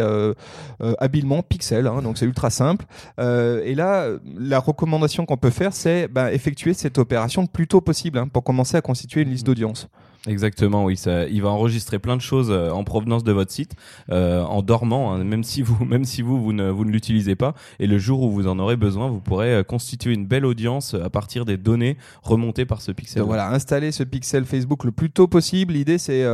habilement 1.00 1.44
Pixel. 1.44 1.88
hein, 1.88 2.02
donc 2.02 2.18
c'est 2.18 2.26
ultra 2.26 2.50
simple. 2.50 2.86
Et 3.20 3.76
là, 3.76 4.08
la 4.38 4.60
recommandation 4.60 5.26
qu'on 5.26 5.38
peut 5.38 5.50
faire, 5.50 5.74
c'est 5.74 6.08
bah, 6.08 6.32
effectuer 6.32 6.74
cette 6.74 6.98
opération 6.98 7.42
le 7.42 7.48
plus 7.48 7.68
tôt 7.68 7.82
possible 7.82 8.18
hein, 8.18 8.28
pour 8.28 8.44
commencer 8.44 8.78
à 8.78 8.82
constituer 8.82 9.22
une 9.22 9.30
liste 9.30 9.46
d'audience. 9.46 9.90
Exactement, 10.26 10.86
oui. 10.86 10.98
Il 11.30 11.42
va 11.42 11.50
enregistrer 11.50 12.00
plein 12.00 12.16
de 12.16 12.22
choses 12.22 12.50
euh, 12.50 12.72
en 12.72 12.86
provenance 12.86 13.26
de 13.26 13.34
votre 13.34 13.52
site, 13.52 13.74
euh, 14.10 14.42
en 14.44 14.62
dormant, 14.62 15.14
hein, 15.14 15.24
même 15.24 15.44
si 15.44 15.62
vous, 15.62 15.84
même 15.86 16.06
si 16.06 16.22
vous, 16.22 16.42
vous 16.42 16.54
ne, 16.54 16.70
vous 16.70 16.86
l'utilisez 16.86 17.36
pas. 17.36 17.54
Et 17.80 17.88
le 17.88 17.98
jour 17.98 18.22
où 18.22 18.32
vous 18.32 18.48
en 18.48 18.58
aurez 18.58 18.78
besoin, 18.78 19.10
vous 19.10 19.20
pourrez 19.20 19.54
euh, 19.54 19.64
constituer 19.64 20.14
une 20.14 20.26
belle 20.26 20.46
audience 20.46 20.94
à 20.94 21.10
partir 21.10 21.44
des 21.44 21.58
données 21.58 21.98
remontées 22.22 22.66
par 22.66 22.82
ce 22.82 22.94
pixel. 22.94 23.24
Voilà, 23.24 23.50
installer 23.50 23.92
ce 23.92 24.04
pixel 24.04 24.46
Facebook 24.46 24.86
le 24.86 24.92
plus 24.92 25.12
tôt 25.12 25.28
possible. 25.28 25.74
L'idée, 25.74 25.98
c'est 25.98 26.26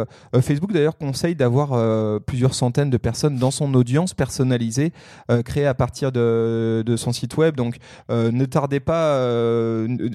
Facebook 0.42 0.72
d'ailleurs 0.72 0.98
conseille 0.98 1.36
d'avoir 1.36 2.22
plusieurs 2.22 2.54
centaines 2.54 2.90
de 2.90 2.98
personnes 2.98 3.38
dans 3.38 3.52
son 3.52 3.74
audience 3.74 4.14
personnalisée 4.14 4.92
créée 5.46 5.66
à 5.66 5.74
partir 5.74 6.12
de, 6.12 6.84
de 6.86 6.96
son 6.96 7.12
site 7.12 7.38
web. 7.38 7.56
Donc 7.56 7.78
ne 8.10 8.46
tardez 8.46 8.80
pas. 8.80 9.20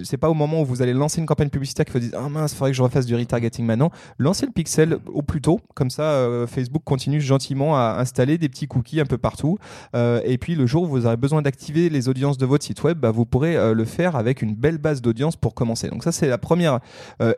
c'est 0.04 0.16
pas 0.16 0.30
au 0.30 0.34
moment 0.34 0.62
où 0.62 0.64
vous 0.64 0.82
allez 0.82 0.92
lancer 0.92 1.20
une 1.20 1.26
campagne 1.26 1.48
publicitaire 1.48 1.84
qu'il 1.84 1.92
faut 1.92 1.98
dire 1.98 2.12
ah 2.14 2.28
mince, 2.28 2.52
il 2.52 2.56
faudrait 2.56 2.70
que 2.70 2.76
je 2.76 2.82
refasse 2.82 3.06
du 3.06 3.14
retargeting 3.14 3.63
maintenant. 3.64 3.90
Lancez 4.18 4.46
le 4.46 4.52
pixel 4.52 4.98
au 5.12 5.22
plus 5.22 5.40
tôt, 5.40 5.60
comme 5.74 5.90
ça 5.90 6.02
euh, 6.02 6.46
Facebook 6.46 6.82
continue 6.84 7.20
gentiment 7.20 7.76
à 7.76 7.96
installer 7.98 8.38
des 8.38 8.48
petits 8.48 8.66
cookies 8.66 9.00
un 9.00 9.06
peu 9.06 9.18
partout. 9.18 9.58
Euh, 9.94 10.20
et 10.24 10.38
puis 10.38 10.54
le 10.54 10.66
jour 10.66 10.84
où 10.84 10.86
vous 10.86 11.06
aurez 11.06 11.16
besoin 11.16 11.42
d'activer 11.42 11.88
les 11.88 12.08
audiences 12.08 12.38
de 12.38 12.46
votre 12.46 12.64
site 12.64 12.82
web, 12.82 12.98
bah, 12.98 13.10
vous 13.10 13.24
pourrez 13.24 13.56
euh, 13.56 13.74
le 13.74 13.84
faire 13.84 14.16
avec 14.16 14.42
une 14.42 14.54
belle 14.54 14.78
base 14.78 15.02
d'audience 15.02 15.36
pour 15.36 15.54
commencer. 15.54 15.88
Donc 15.88 16.04
ça 16.04 16.12
c'est 16.12 16.28
la 16.28 16.38
première 16.38 16.80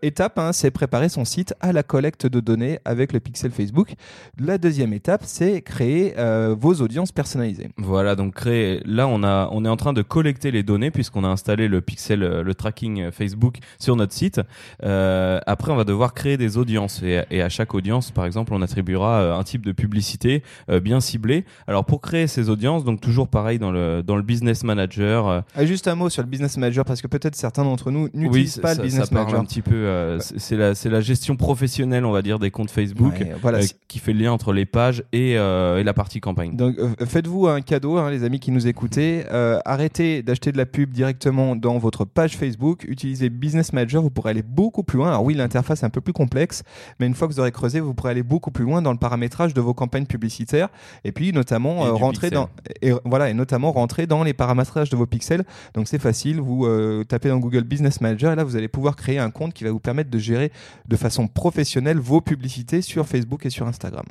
étape, 0.02 0.38
hein, 0.38 0.52
c'est 0.52 0.70
préparer 0.70 1.08
son 1.08 1.24
site 1.24 1.54
à 1.60 1.72
la 1.72 1.82
collecte 1.82 2.26
de 2.26 2.40
données 2.40 2.78
avec 2.84 3.12
le 3.12 3.20
pixel 3.20 3.50
Facebook. 3.50 3.94
La 4.38 4.58
deuxième 4.58 4.92
étape, 4.92 5.22
c'est 5.24 5.62
créer 5.62 6.14
vos 6.58 6.74
audiences 6.74 7.12
personnalisées. 7.12 7.68
Voilà, 7.76 8.14
donc 8.16 8.34
créer. 8.34 8.80
Là, 8.84 9.06
on 9.08 9.22
a, 9.22 9.48
on 9.52 9.64
est 9.64 9.68
en 9.68 9.76
train 9.76 9.92
de 9.92 10.02
collecter 10.02 10.50
les 10.50 10.62
données 10.62 10.90
puisqu'on 10.90 11.24
a 11.24 11.28
installé 11.28 11.68
le 11.68 11.80
pixel, 11.80 12.20
le 12.20 12.54
tracking 12.54 13.10
Facebook 13.10 13.58
sur 13.78 13.96
notre 13.96 14.12
site. 14.12 14.40
Après, 14.80 15.72
on 15.72 15.76
va 15.76 15.84
devoir 15.84 16.14
créer 16.16 16.36
des 16.36 16.56
audiences 16.56 17.02
et, 17.04 17.22
et 17.30 17.42
à 17.42 17.48
chaque 17.48 17.74
audience, 17.74 18.10
par 18.10 18.24
exemple, 18.26 18.52
on 18.52 18.62
attribuera 18.62 19.20
euh, 19.20 19.38
un 19.38 19.44
type 19.44 19.64
de 19.64 19.70
publicité 19.72 20.42
euh, 20.68 20.80
bien 20.80 21.00
ciblé. 21.00 21.44
Alors, 21.68 21.84
pour 21.84 22.00
créer 22.00 22.26
ces 22.26 22.48
audiences, 22.50 22.84
donc 22.84 23.00
toujours 23.00 23.28
pareil 23.28 23.58
dans 23.60 23.70
le 23.70 24.02
dans 24.02 24.16
le 24.16 24.22
Business 24.22 24.64
Manager. 24.64 25.28
euh, 25.28 25.40
Ah, 25.54 25.64
juste 25.64 25.86
un 25.86 25.94
mot 25.94 26.08
sur 26.08 26.22
le 26.22 26.28
Business 26.28 26.56
Manager 26.56 26.84
parce 26.84 27.00
que 27.02 27.06
peut-être 27.06 27.36
certains 27.36 27.62
d'entre 27.64 27.90
nous 27.92 28.08
n'utilisent 28.14 28.56
oui, 28.56 28.62
pas 28.62 28.74
ça, 28.74 28.80
le 28.80 28.86
Business 28.88 29.04
ça 29.08 29.10
parle 29.14 29.26
Manager. 29.26 29.40
un 29.40 29.44
petit 29.44 29.62
peu. 29.62 29.74
euh, 29.74 30.18
c'est- 30.18 30.56
la, 30.56 30.74
c'est 30.74 30.90
la 30.90 31.00
gestion 31.00 31.36
professionnelle, 31.36 32.04
on 32.04 32.12
va 32.12 32.22
dire, 32.22 32.38
des 32.38 32.50
comptes 32.50 32.70
Facebook. 32.70 33.14
Ouais, 33.20 33.32
voilà, 33.42 33.58
euh, 33.58 33.62
c'est- 33.62 33.76
qui 33.86 33.98
fait 34.00 34.12
le 34.12 34.20
lien 34.24 34.32
entre 34.32 34.52
les 34.52 34.64
pages 34.66 35.04
et, 35.12 35.36
euh, 35.38 35.78
et 35.78 35.84
la 35.84 35.92
partie 35.94 36.20
campagne. 36.20 36.56
Donc 36.56 36.76
faites-vous 37.04 37.46
un 37.46 37.60
cadeau, 37.60 37.98
hein, 37.98 38.10
les 38.10 38.24
amis 38.24 38.40
qui 38.40 38.50
nous 38.50 38.66
écoutez. 38.66 39.24
Arrêtez 39.64 40.22
d'acheter 40.22 40.52
de 40.52 40.56
la 40.58 40.66
pub 40.66 40.90
directement 40.90 41.56
dans 41.56 41.78
votre 41.78 42.04
page 42.04 42.36
Facebook. 42.36 42.84
Utilisez 42.88 43.28
Business 43.30 43.72
Manager, 43.72 44.02
vous 44.02 44.10
pourrez 44.10 44.30
aller 44.30 44.42
beaucoup 44.42 44.82
plus 44.82 44.96
loin. 44.98 45.08
Alors 45.08 45.24
oui, 45.24 45.34
l'interface 45.34 45.82
est 45.82 45.86
un 45.86 45.90
peu 45.90 46.00
plus 46.06 46.12
complexe, 46.12 46.62
mais 46.98 47.06
une 47.06 47.14
fois 47.14 47.26
que 47.28 47.32
vous 47.32 47.40
aurez 47.40 47.52
creusé, 47.52 47.80
vous 47.80 47.92
pourrez 47.92 48.10
aller 48.10 48.22
beaucoup 48.22 48.50
plus 48.50 48.64
loin 48.64 48.80
dans 48.80 48.92
le 48.92 48.98
paramétrage 48.98 49.52
de 49.52 49.60
vos 49.60 49.74
campagnes 49.74 50.06
publicitaires. 50.06 50.68
Et 51.04 51.12
puis 51.12 51.32
notamment 51.32 51.84
Et 51.84 51.88
euh, 51.88 51.92
rentrer 51.92 52.30
pixel. 52.30 52.46
dans 52.46 52.48
et 52.80 52.92
voilà 53.04 53.28
et 53.28 53.34
notamment 53.34 53.72
rentrer 53.72 54.06
dans 54.06 54.22
les 54.22 54.32
paramétrages 54.32 54.88
de 54.88 54.96
vos 54.96 55.06
pixels. 55.06 55.44
Donc 55.74 55.88
c'est 55.88 55.98
facile. 55.98 56.40
Vous 56.40 56.64
euh, 56.64 57.04
tapez 57.04 57.28
dans 57.28 57.38
Google 57.38 57.64
Business 57.64 58.00
Manager 58.00 58.32
et 58.32 58.36
là 58.36 58.44
vous 58.44 58.56
allez 58.56 58.68
pouvoir 58.68 58.96
créer 58.96 59.18
un 59.18 59.30
compte 59.30 59.52
qui 59.52 59.64
va 59.64 59.70
vous 59.70 59.80
permettre 59.80 60.10
de 60.10 60.18
gérer 60.18 60.52
de 60.86 60.96
façon 60.96 61.26
professionnelle 61.26 61.98
vos 61.98 62.20
publicités 62.20 62.82
sur 62.82 63.06
Facebook 63.06 63.44
et 63.44 63.50
sur 63.50 63.66
Instagram. 63.66 64.06